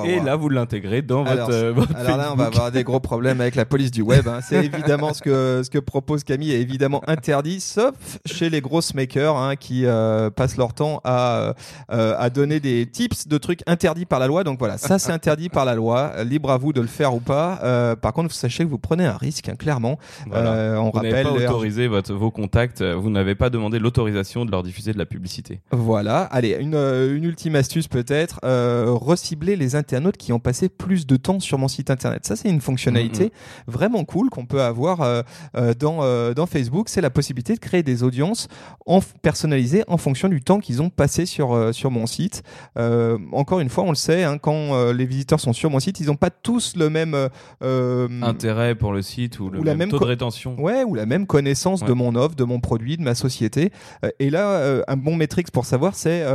et 0.05 0.19
là, 0.19 0.35
vous 0.35 0.49
l'intégrez 0.49 1.01
dans 1.01 1.23
votre, 1.73 1.95
Alors 1.95 2.17
là, 2.17 2.29
on 2.31 2.35
va 2.35 2.45
avoir 2.45 2.71
des 2.71 2.83
gros 2.83 2.99
problèmes 2.99 3.41
avec 3.41 3.55
la 3.55 3.65
police 3.65 3.91
du 3.91 4.01
web. 4.01 4.27
Hein. 4.27 4.39
C'est 4.41 4.69
évidemment 4.93 5.13
ce 5.13 5.21
que, 5.21 5.61
ce 5.63 5.69
que 5.69 5.79
propose 5.79 6.23
Camille 6.23 6.51
est 6.51 6.61
évidemment 6.61 7.01
interdit, 7.07 7.59
sauf 7.59 7.93
chez 8.25 8.49
les 8.49 8.61
grosses 8.61 8.93
makers 8.93 9.35
hein, 9.35 9.55
qui 9.55 9.85
euh, 9.85 10.29
passent 10.29 10.57
leur 10.57 10.73
temps 10.73 11.01
à, 11.03 11.53
euh, 11.91 12.15
à 12.17 12.29
donner 12.29 12.59
des 12.59 12.85
tips 12.85 13.27
de 13.27 13.37
trucs 13.37 13.61
interdits 13.67 14.05
par 14.05 14.19
la 14.19 14.27
loi. 14.27 14.43
Donc 14.43 14.59
voilà, 14.59 14.77
ça 14.77 14.99
c'est 14.99 15.11
interdit 15.11 15.49
par 15.49 15.65
la 15.65 15.75
loi. 15.75 16.23
Libre 16.23 16.51
à 16.51 16.57
vous 16.57 16.73
de 16.73 16.81
le 16.81 16.87
faire 16.87 17.13
ou 17.13 17.19
pas. 17.19 17.59
Euh, 17.63 17.95
par 17.95 18.13
contre, 18.13 18.29
vous 18.29 18.35
sachez 18.35 18.63
que 18.63 18.69
vous 18.69 18.77
prenez 18.77 19.05
un 19.05 19.17
risque, 19.17 19.49
hein, 19.49 19.55
clairement. 19.55 19.97
on 20.31 20.85
vous 20.85 20.91
rappelle. 20.91 21.23
pas 21.23 21.31
autorisé 21.31 21.87
votre, 21.87 22.13
vos 22.13 22.31
contacts. 22.31 22.81
Vous 22.81 23.09
n'avez 23.09 23.35
pas 23.35 23.49
demandé 23.49 23.79
l'autorisation 23.79 24.45
de 24.45 24.51
leur 24.51 24.63
diffuser 24.63 24.93
de 24.93 24.97
la 24.97 25.05
publicité. 25.05 25.61
Voilà. 25.71 26.23
Allez, 26.23 26.57
une, 26.59 26.75
une 26.75 27.23
ultime 27.23 27.55
astuce 27.55 27.87
peut-être. 27.87 28.39
recibler 28.43 29.55
les 29.55 29.75
internautes 29.75 30.17
qui 30.17 30.33
ont 30.33 30.39
passé 30.39 30.69
plus 30.69 31.05
de 31.07 31.15
temps 31.15 31.39
sur 31.39 31.57
mon 31.57 31.67
site 31.67 31.89
internet. 31.89 32.25
Ça, 32.25 32.35
c'est 32.35 32.49
une 32.49 32.61
fonctionnalité 32.61 33.31
vraiment 33.67 34.03
cool 34.03 34.29
qu'on 34.29 34.45
peut 34.45 34.61
avoir 34.61 34.82
avoir 34.83 35.01
euh, 35.01 35.21
euh, 35.55 35.73
dans, 35.73 35.99
euh, 36.01 36.33
dans 36.33 36.45
Facebook, 36.45 36.89
c'est 36.89 37.01
la 37.01 37.09
possibilité 37.09 37.53
de 37.53 37.59
créer 37.59 37.83
des 37.83 38.03
audiences 38.03 38.47
en, 38.85 38.99
personnalisées 39.21 39.83
en 39.87 39.97
fonction 39.97 40.27
du 40.27 40.41
temps 40.41 40.59
qu'ils 40.59 40.81
ont 40.81 40.89
passé 40.89 41.25
sur, 41.25 41.73
sur 41.73 41.91
mon 41.91 42.05
site. 42.05 42.43
Encore 43.31 43.59
une 43.59 43.69
fois, 43.69 43.83
on 43.83 43.89
le 43.89 43.95
sait, 43.95 44.23
hein, 44.23 44.37
quand 44.37 44.91
les 44.91 45.05
visiteurs 45.05 45.39
sont 45.39 45.53
sur 45.53 45.69
mon 45.69 45.79
site, 45.79 45.99
ils 45.99 46.07
n'ont 46.07 46.15
pas 46.15 46.29
tous 46.29 46.75
le 46.75 46.89
même 46.89 47.29
Intérêt 48.21 48.75
pour 48.75 48.91
le 48.91 49.01
site 49.01 49.39
ou 49.39 49.49
le 49.49 49.59
Ou 49.59 49.63
même 49.63 49.77
même 49.77 49.89
taux 49.89 49.99
de 49.99 50.05
rétention. 50.05 50.59
Ouais, 50.59 50.83
ou 50.83 50.95
la 50.95 51.05
même 51.05 51.25
connaissance 51.25 51.83
de 51.83 51.93
mon 51.93 52.15
offre, 52.15 52.35
de 52.35 52.43
mon 52.43 52.59
produit, 52.59 52.97
de 52.97 53.03
ma 53.03 53.15
société. 53.15 53.71
Et 54.19 54.29
là, 54.29 54.83
un 54.87 54.97
bon 54.97 55.15
métrique 55.15 55.51
pour 55.51 55.65
savoir, 55.65 55.95
c'est 55.95 56.25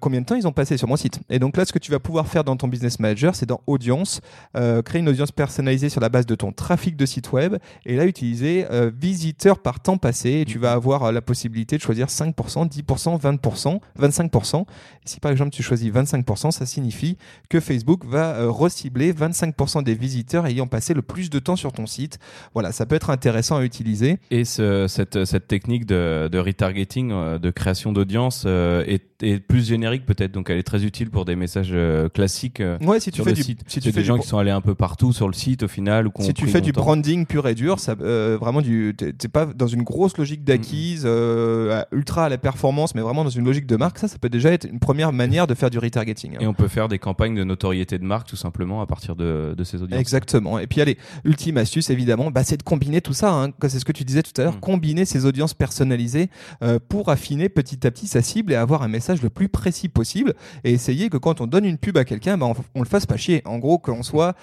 combien 0.00 0.20
de 0.20 0.26
temps 0.26 0.34
ils 0.34 0.46
ont 0.46 0.52
passé 0.52 0.76
sur 0.76 0.88
mon 0.88 0.96
site. 0.96 1.20
Et 1.30 1.38
donc 1.38 1.56
là, 1.56 1.64
ce 1.64 1.72
que 1.72 1.78
tu 1.78 1.90
vas 1.90 1.98
pouvoir 2.00 2.26
faire 2.26 2.44
dans 2.44 2.56
ton 2.56 2.68
business 2.68 2.98
manager, 2.98 3.34
c'est 3.34 3.46
dans 3.46 3.60
audience, 3.66 4.20
euh, 4.56 4.82
créer 4.82 5.00
une 5.00 5.08
audience 5.08 5.32
personnalisée 5.32 5.88
sur 5.88 6.00
la 6.00 6.08
base 6.08 6.26
de 6.26 6.34
ton 6.34 6.52
trafic 6.52 6.96
de 6.96 7.06
site 7.06 7.32
web. 7.32 7.51
Et 7.86 7.96
là, 7.96 8.06
utiliser 8.06 8.66
euh, 8.70 8.90
visiteurs 8.96 9.58
par 9.60 9.80
temps 9.80 9.96
passé. 9.98 10.40
Et 10.40 10.44
tu 10.44 10.58
vas 10.58 10.72
avoir 10.72 11.04
euh, 11.04 11.12
la 11.12 11.20
possibilité 11.22 11.76
de 11.76 11.82
choisir 11.82 12.06
5%, 12.08 12.32
10%, 12.68 13.20
20%, 13.20 13.80
25%. 14.00 14.60
Et 14.62 14.64
si 15.04 15.20
par 15.20 15.30
exemple 15.32 15.50
tu 15.50 15.62
choisis 15.62 15.90
25%, 15.92 16.50
ça 16.50 16.66
signifie 16.66 17.16
que 17.48 17.60
Facebook 17.60 18.04
va 18.04 18.34
euh, 18.36 18.50
recibler 18.50 19.12
25% 19.12 19.82
des 19.82 19.94
visiteurs 19.94 20.46
ayant 20.46 20.66
passé 20.66 20.94
le 20.94 21.02
plus 21.02 21.30
de 21.30 21.38
temps 21.38 21.56
sur 21.56 21.72
ton 21.72 21.86
site. 21.86 22.18
Voilà, 22.54 22.72
ça 22.72 22.86
peut 22.86 22.94
être 22.94 23.10
intéressant 23.10 23.56
à 23.56 23.64
utiliser. 23.64 24.18
Et 24.30 24.44
ce- 24.44 24.86
cette, 24.88 25.24
cette 25.24 25.48
technique 25.48 25.86
de, 25.86 26.28
de 26.30 26.38
retargeting, 26.38 27.10
euh, 27.12 27.38
de 27.38 27.50
création 27.50 27.92
d'audience, 27.92 28.44
euh, 28.46 28.84
est, 28.86 29.22
est 29.22 29.38
plus 29.40 29.66
générique 29.68 30.06
peut-être. 30.06 30.32
Donc 30.32 30.50
elle 30.50 30.58
est 30.58 30.62
très 30.62 30.84
utile 30.84 31.10
pour 31.10 31.24
des 31.24 31.36
messages 31.36 31.74
classiques 32.14 32.62
Ouais, 32.82 33.00
si 33.00 33.10
tu 33.10 33.22
fais 33.22 33.32
du, 33.32 33.42
site. 33.42 33.60
si 33.66 33.80
tu 33.80 33.90
fais 33.92 34.00
des 34.00 34.04
gens 34.04 34.14
du, 34.16 34.22
qui 34.22 34.26
sont 34.28 34.38
allés 34.38 34.50
un 34.50 34.60
peu 34.60 34.74
partout 34.74 35.12
sur 35.12 35.26
le 35.28 35.34
site 35.34 35.62
au 35.64 35.68
final. 35.68 36.06
Ou 36.08 36.12
si 36.20 36.34
tu 36.34 36.46
fais 36.46 36.60
du 36.60 36.72
branding 36.72 37.26
pur 37.26 37.41
et 37.46 37.54
dur, 37.54 37.80
ça, 37.80 37.94
euh, 38.00 38.36
vraiment 38.40 38.60
t'es 38.62 39.28
pas 39.28 39.46
dans 39.46 39.66
une 39.66 39.82
grosse 39.82 40.16
logique 40.18 40.44
d'acquise, 40.44 41.02
euh, 41.04 41.82
ultra 41.92 42.26
à 42.26 42.28
la 42.28 42.38
performance, 42.38 42.94
mais 42.94 43.00
vraiment 43.00 43.24
dans 43.24 43.30
une 43.30 43.44
logique 43.44 43.66
de 43.66 43.76
marque. 43.76 43.98
Ça, 43.98 44.08
ça 44.08 44.18
peut 44.18 44.28
déjà 44.28 44.52
être 44.52 44.64
une 44.64 44.78
première 44.78 45.12
manière 45.12 45.46
de 45.46 45.54
faire 45.54 45.70
du 45.70 45.78
retargeting. 45.78 46.34
hein. 46.36 46.38
Et 46.40 46.46
on 46.46 46.54
peut 46.54 46.68
faire 46.68 46.88
des 46.88 46.98
campagnes 46.98 47.34
de 47.34 47.44
notoriété 47.44 47.98
de 47.98 48.04
marque 48.04 48.28
tout 48.28 48.36
simplement 48.36 48.80
à 48.82 48.86
partir 48.86 49.16
de, 49.16 49.54
de 49.56 49.64
ces 49.64 49.82
audiences. 49.82 50.00
Exactement. 50.00 50.58
Et 50.58 50.66
puis 50.66 50.80
allez, 50.80 50.98
ultime 51.24 51.56
astuce 51.58 51.90
évidemment, 51.90 52.30
bah, 52.30 52.44
c'est 52.44 52.56
de 52.56 52.62
combiner 52.62 53.00
tout 53.00 53.12
ça. 53.14 53.32
Hein, 53.32 53.50
c'est 53.62 53.78
ce 53.78 53.84
que 53.84 53.92
tu 53.92 54.04
disais 54.04 54.22
tout 54.22 54.38
à 54.40 54.44
l'heure, 54.44 54.56
Mm. 54.56 54.60
combiner 54.60 55.04
ces 55.04 55.24
audiences 55.26 55.54
personnalisées 55.54 56.28
euh, 56.62 56.78
pour 56.88 57.08
affiner 57.08 57.48
petit 57.48 57.86
à 57.86 57.90
petit 57.90 58.06
sa 58.06 58.22
cible 58.22 58.52
et 58.52 58.56
avoir 58.56 58.82
un 58.82 58.88
message 58.88 59.22
le 59.22 59.30
plus 59.30 59.48
précis 59.48 59.88
possible. 59.88 60.34
Et 60.64 60.72
essayer 60.72 61.08
que 61.08 61.16
quand 61.16 61.40
on 61.40 61.46
donne 61.46 61.64
une 61.64 61.78
pub 61.78 61.96
à 61.96 62.04
quelqu'un, 62.04 62.36
bah, 62.38 62.46
on, 62.46 62.54
on 62.74 62.80
le 62.80 62.88
fasse 62.88 63.06
pas 63.06 63.16
chier. 63.16 63.42
En 63.44 63.58
gros, 63.58 63.78
qu'on 63.78 64.02
soit 64.02 64.34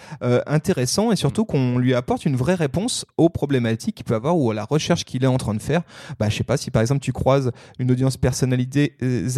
intéressant 0.48 1.12
et 1.12 1.16
surtout 1.16 1.46
qu'on 1.46 1.78
lui 1.78 1.94
apporte 1.94 2.26
une 2.26 2.36
vraie 2.36 2.56
réponse 2.56 2.79
aux 3.18 3.30
problématiques 3.30 3.96
qu'il 3.96 4.06
peut 4.06 4.16
avoir 4.16 4.38
ou 4.38 4.52
à 4.52 4.54
la 4.54 4.66
recherche 4.66 5.06
qu'il 5.06 5.24
est 5.24 5.28
en 5.28 5.38
train 5.38 5.54
de 5.54 5.62
faire. 5.62 5.82
Bah, 6.20 6.30
je 6.30 6.36
sais 6.36 6.44
pas 6.44 6.58
si 6.58 6.72
par 6.72 6.82
exemple 6.82 7.02
tu 7.02 7.12
croises 7.12 7.52
une 7.80 7.92
audience 7.92 8.18
personnalisée 8.18 8.96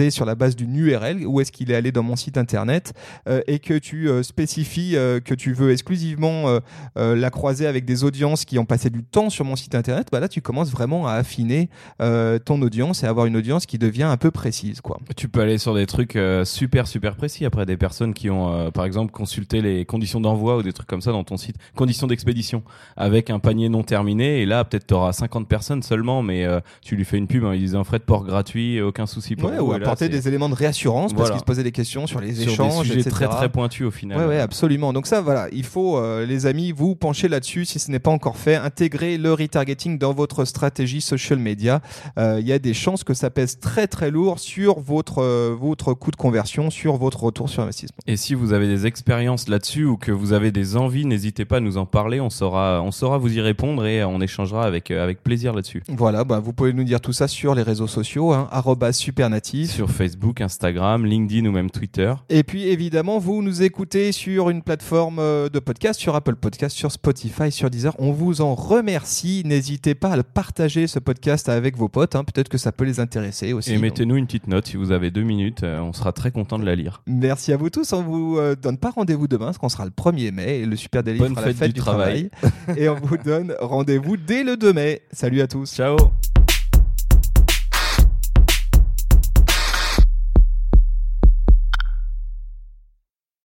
sur 0.10 0.26
la 0.26 0.36
base 0.36 0.56
d'une 0.56 0.76
URL, 0.76 1.26
où 1.26 1.42
est-ce 1.42 1.52
qu'il 1.52 1.72
est 1.72 1.76
allé 1.76 1.92
dans 1.92 2.04
mon 2.04 2.16
site 2.16 2.38
internet 2.38 2.94
euh, 3.28 3.42
et 3.48 3.60
que 3.60 3.78
tu 3.78 4.10
euh, 4.10 4.24
spécifies 4.24 4.96
euh, 4.96 5.20
que 5.20 5.34
tu 5.34 5.54
veux 5.54 5.72
exclusivement 5.72 6.60
la 6.96 7.30
croiser 7.30 7.68
avec 7.68 7.86
des 7.86 8.04
audiences 8.04 8.46
qui 8.46 8.60
ont 8.60 8.66
passé 8.66 8.90
du 8.90 9.04
temps 9.04 9.30
sur 9.30 9.46
mon 9.46 9.56
site 9.56 9.76
internet, 9.76 10.08
bah 10.12 10.20
là 10.20 10.28
tu 10.28 10.42
commences 10.42 10.72
vraiment 10.72 11.08
à 11.08 11.14
affiner 11.14 11.70
ton 12.00 12.62
audience 12.62 13.04
et 13.04 13.08
avoir 13.08 13.26
une 13.26 13.38
audience 13.38 13.66
qui 13.66 13.78
devient 13.78 14.04
un 14.04 14.18
peu 14.18 14.32
précise 14.32 14.82
quoi. 14.82 15.00
Tu 15.16 15.30
peux 15.30 15.42
aller 15.42 15.58
sur 15.58 15.74
des 15.74 15.86
trucs 15.86 16.18
super 16.44 16.88
super 16.88 17.16
précis 17.16 17.46
après 17.46 17.66
des 17.66 17.78
personnes 17.78 18.14
qui 18.14 18.30
ont 18.30 18.72
par 18.72 18.86
exemple 18.86 19.12
consulté 19.12 19.62
les 19.62 19.86
conditions 19.86 20.22
d'envoi 20.22 20.58
ou 20.58 20.64
des 20.64 20.74
trucs 20.74 20.88
comme 20.88 21.02
ça 21.02 21.12
dans 21.12 21.24
ton 21.24 21.38
site, 21.38 21.56
conditions 21.76 22.08
d'expédition 22.08 22.64
avec 22.96 23.30
un 23.32 23.40
panier 23.40 23.70
non 23.70 23.84
terminé 23.84 24.42
et 24.42 24.46
là 24.46 24.64
peut-être 24.64 24.88
tu 24.88 24.94
auras 24.94 25.14
50 25.14 25.48
personnes 25.48 25.82
seulement 25.84 26.22
mais 26.22 26.46
euh, 26.46 26.60
tu 26.82 26.96
lui 26.96 27.06
fais 27.06 27.18
une 27.18 27.28
pub 27.28 27.44
hein, 27.46 27.54
ils 27.54 27.62
disent 27.62 27.76
un 27.76 27.84
frais 27.84 28.00
de 28.00 28.04
port 28.04 28.24
gratuit, 28.24 28.82
aucun 28.82 29.06
souci 29.06 29.36
pour 29.36 29.50
Ouais, 29.50 29.58
vous. 29.58 29.68
ou 29.68 29.72
là, 29.72 29.78
apporter 29.78 30.10
des 30.10 30.28
éléments 30.28 30.50
de 30.50 30.56
réassurance 30.56 31.14
parce 31.14 31.30
qu'ils 31.32 31.40
se 31.40 31.44
posaient 31.46 31.64
des 31.64 31.72
questions 31.72 32.08
sur 32.08 32.20
les 32.22 32.34
sur 32.36 32.52
échanges, 32.52 32.84
des 32.84 32.94
sujets 32.96 33.00
etc. 33.02 33.16
très 33.16 33.28
très 33.28 33.50
pointus 33.50 33.86
au 33.88 33.92
final. 33.92 34.28
Ouais, 34.28 34.40
absolument. 34.40 34.94
Donc 34.94 35.08
ça, 35.08 35.22
voilà, 35.22 35.48
il 35.52 35.64
faut, 35.64 35.98
euh, 35.98 36.26
les 36.26 36.46
amis, 36.46 36.72
vous 36.72 36.96
pencher 36.96 37.28
là-dessus 37.28 37.66
si 37.66 37.80
ce 37.80 37.90
n'est 37.92 38.00
pas 38.00 38.12
encore 38.12 38.38
fait. 38.38 38.56
Intégrer 38.56 39.18
le 39.18 39.34
retargeting 39.34 39.98
dans 39.98 40.14
votre 40.14 40.46
stratégie 40.46 41.02
social 41.02 41.40
media. 41.40 41.82
Euh, 42.18 42.38
Il 42.42 42.48
y 42.48 42.54
a 42.54 42.60
des 42.60 42.74
chances 42.74 43.04
que 43.04 43.14
ça 43.14 43.30
pèse 43.30 43.60
très 43.60 43.88
très 43.88 44.12
lourd 44.12 44.40
sur 44.40 44.80
votre 44.80 45.20
euh, 45.22 45.56
votre 45.60 45.94
coût 45.94 46.12
de 46.12 46.16
conversion, 46.16 46.70
sur 46.70 46.98
votre 46.98 47.24
retour 47.24 47.50
sur 47.50 47.64
investissement. 47.64 47.98
Et 48.08 48.18
si 48.18 48.34
vous 48.34 48.54
avez 48.54 48.68
des 48.68 48.86
expériences 48.86 49.48
là-dessus 49.48 49.86
ou 49.86 49.98
que 49.98 50.12
vous 50.12 50.34
avez 50.34 50.52
des 50.52 50.76
envies, 50.78 51.06
n'hésitez 51.06 51.46
pas 51.46 51.58
à 51.58 51.60
nous 51.60 51.78
en 51.78 51.86
parler. 51.86 52.20
On 52.22 52.30
saura, 52.30 52.82
on 52.84 52.92
saura 52.92 53.18
vous 53.22 53.38
y 53.38 53.42
répondre 53.42 53.86
et 53.86 54.04
on 54.04 54.20
échangera 54.20 54.66
avec, 54.66 54.92
euh, 54.92 55.04
avec 55.04 55.24
plaisir 55.24 55.54
là-dessus. 55.54 55.84
Voilà, 55.88 56.24
bah, 56.24 56.40
vous 56.40 56.54
pouvez 56.54 56.74
nous 56.74 56.84
dire 56.84 57.00
tout 57.00 57.14
ça 57.14 57.28
sur 57.28 57.56
les 57.56 57.62
réseaux 57.64 57.88
sociaux, 57.88 58.34
hein, 58.34 58.50
supernatif. 58.92 59.72
Sur 59.72 59.90
Facebook, 59.90 60.42
Instagram, 60.42 61.06
LinkedIn 61.06 61.48
ou 61.48 61.52
même 61.52 61.70
Twitter. 61.70 62.14
Et 62.30 62.44
puis 62.44 62.68
évidemment, 62.68 63.20
vous 63.20 63.42
nous 63.42 63.64
écoutez 63.64 64.12
sur 64.12 64.50
une 64.50 64.62
plateforme 64.62 65.20
euh, 65.20 65.50
de 65.50 65.60
podcast, 65.60 66.00
sur 66.00 66.16
Apple 66.16 66.36
Podcast, 66.36 66.76
sur 66.76 66.92
Spotify, 66.92 67.52
sur 67.52 67.70
Deezer. 67.70 67.96
On 68.00 68.12
vous 68.12 68.42
en 68.42 68.56
remercie. 68.56 69.44
N'hésitez 69.46 69.96
pas 69.96 70.12
à 70.12 70.18
le 70.18 70.24
partager 70.24 70.88
ce 70.88 71.00
podcast 71.00 71.50
avec 71.50 71.78
vos 71.78 71.88
potes. 71.88 72.16
hein. 72.16 72.24
Peut-être 72.24 72.50
que 72.50 72.58
ça 72.58 72.72
peut 72.72 72.86
les 72.86 73.00
intéresser 73.00 73.54
aussi. 73.54 73.74
Et 73.74 73.78
mettez-nous 73.78 74.16
une 74.16 74.26
petite 74.26 74.48
note 74.48 74.68
si 74.68 74.78
vous 74.78 74.92
avez 74.92 75.12
deux 75.12 75.24
minutes. 75.24 75.64
euh, 75.64 75.80
on 75.82 75.94
sera 75.94 76.12
très 76.12 76.32
content 76.32 76.60
de 76.60 76.66
la 76.66 76.76
lire. 76.76 77.02
Merci 77.08 77.54
à 77.54 77.58
vous 77.58 77.70
tous. 77.70 77.94
On 77.94 78.02
vous 78.02 78.38
euh, 78.38 78.56
donne 78.56 78.78
pas 78.78 78.90
rendez-vous 78.92 79.28
demain, 79.28 79.46
parce 79.46 79.58
qu'on 79.58 79.70
sera 79.70 79.86
le 79.86 79.92
1er 79.92 80.32
mai. 80.32 80.60
Et 80.60 80.66
le 80.66 80.76
Super 80.76 81.04
Daily 81.04 81.20
Bonne 81.20 81.36
fera 81.36 81.48
la 81.48 81.54
fête 81.54 81.68
du 81.70 81.74
du 81.74 81.80
travail. 81.82 82.30
et 82.78 82.90
on 82.90 82.96
vous 83.12 83.24
donne 83.24 83.56
rendez-vous 83.60 84.16
dès 84.16 84.44
le 84.44 84.56
2 84.56 84.74
mai. 84.74 85.02
Salut 85.12 85.42
à 85.42 85.48
tous. 85.48 85.74
Ciao 85.74 85.98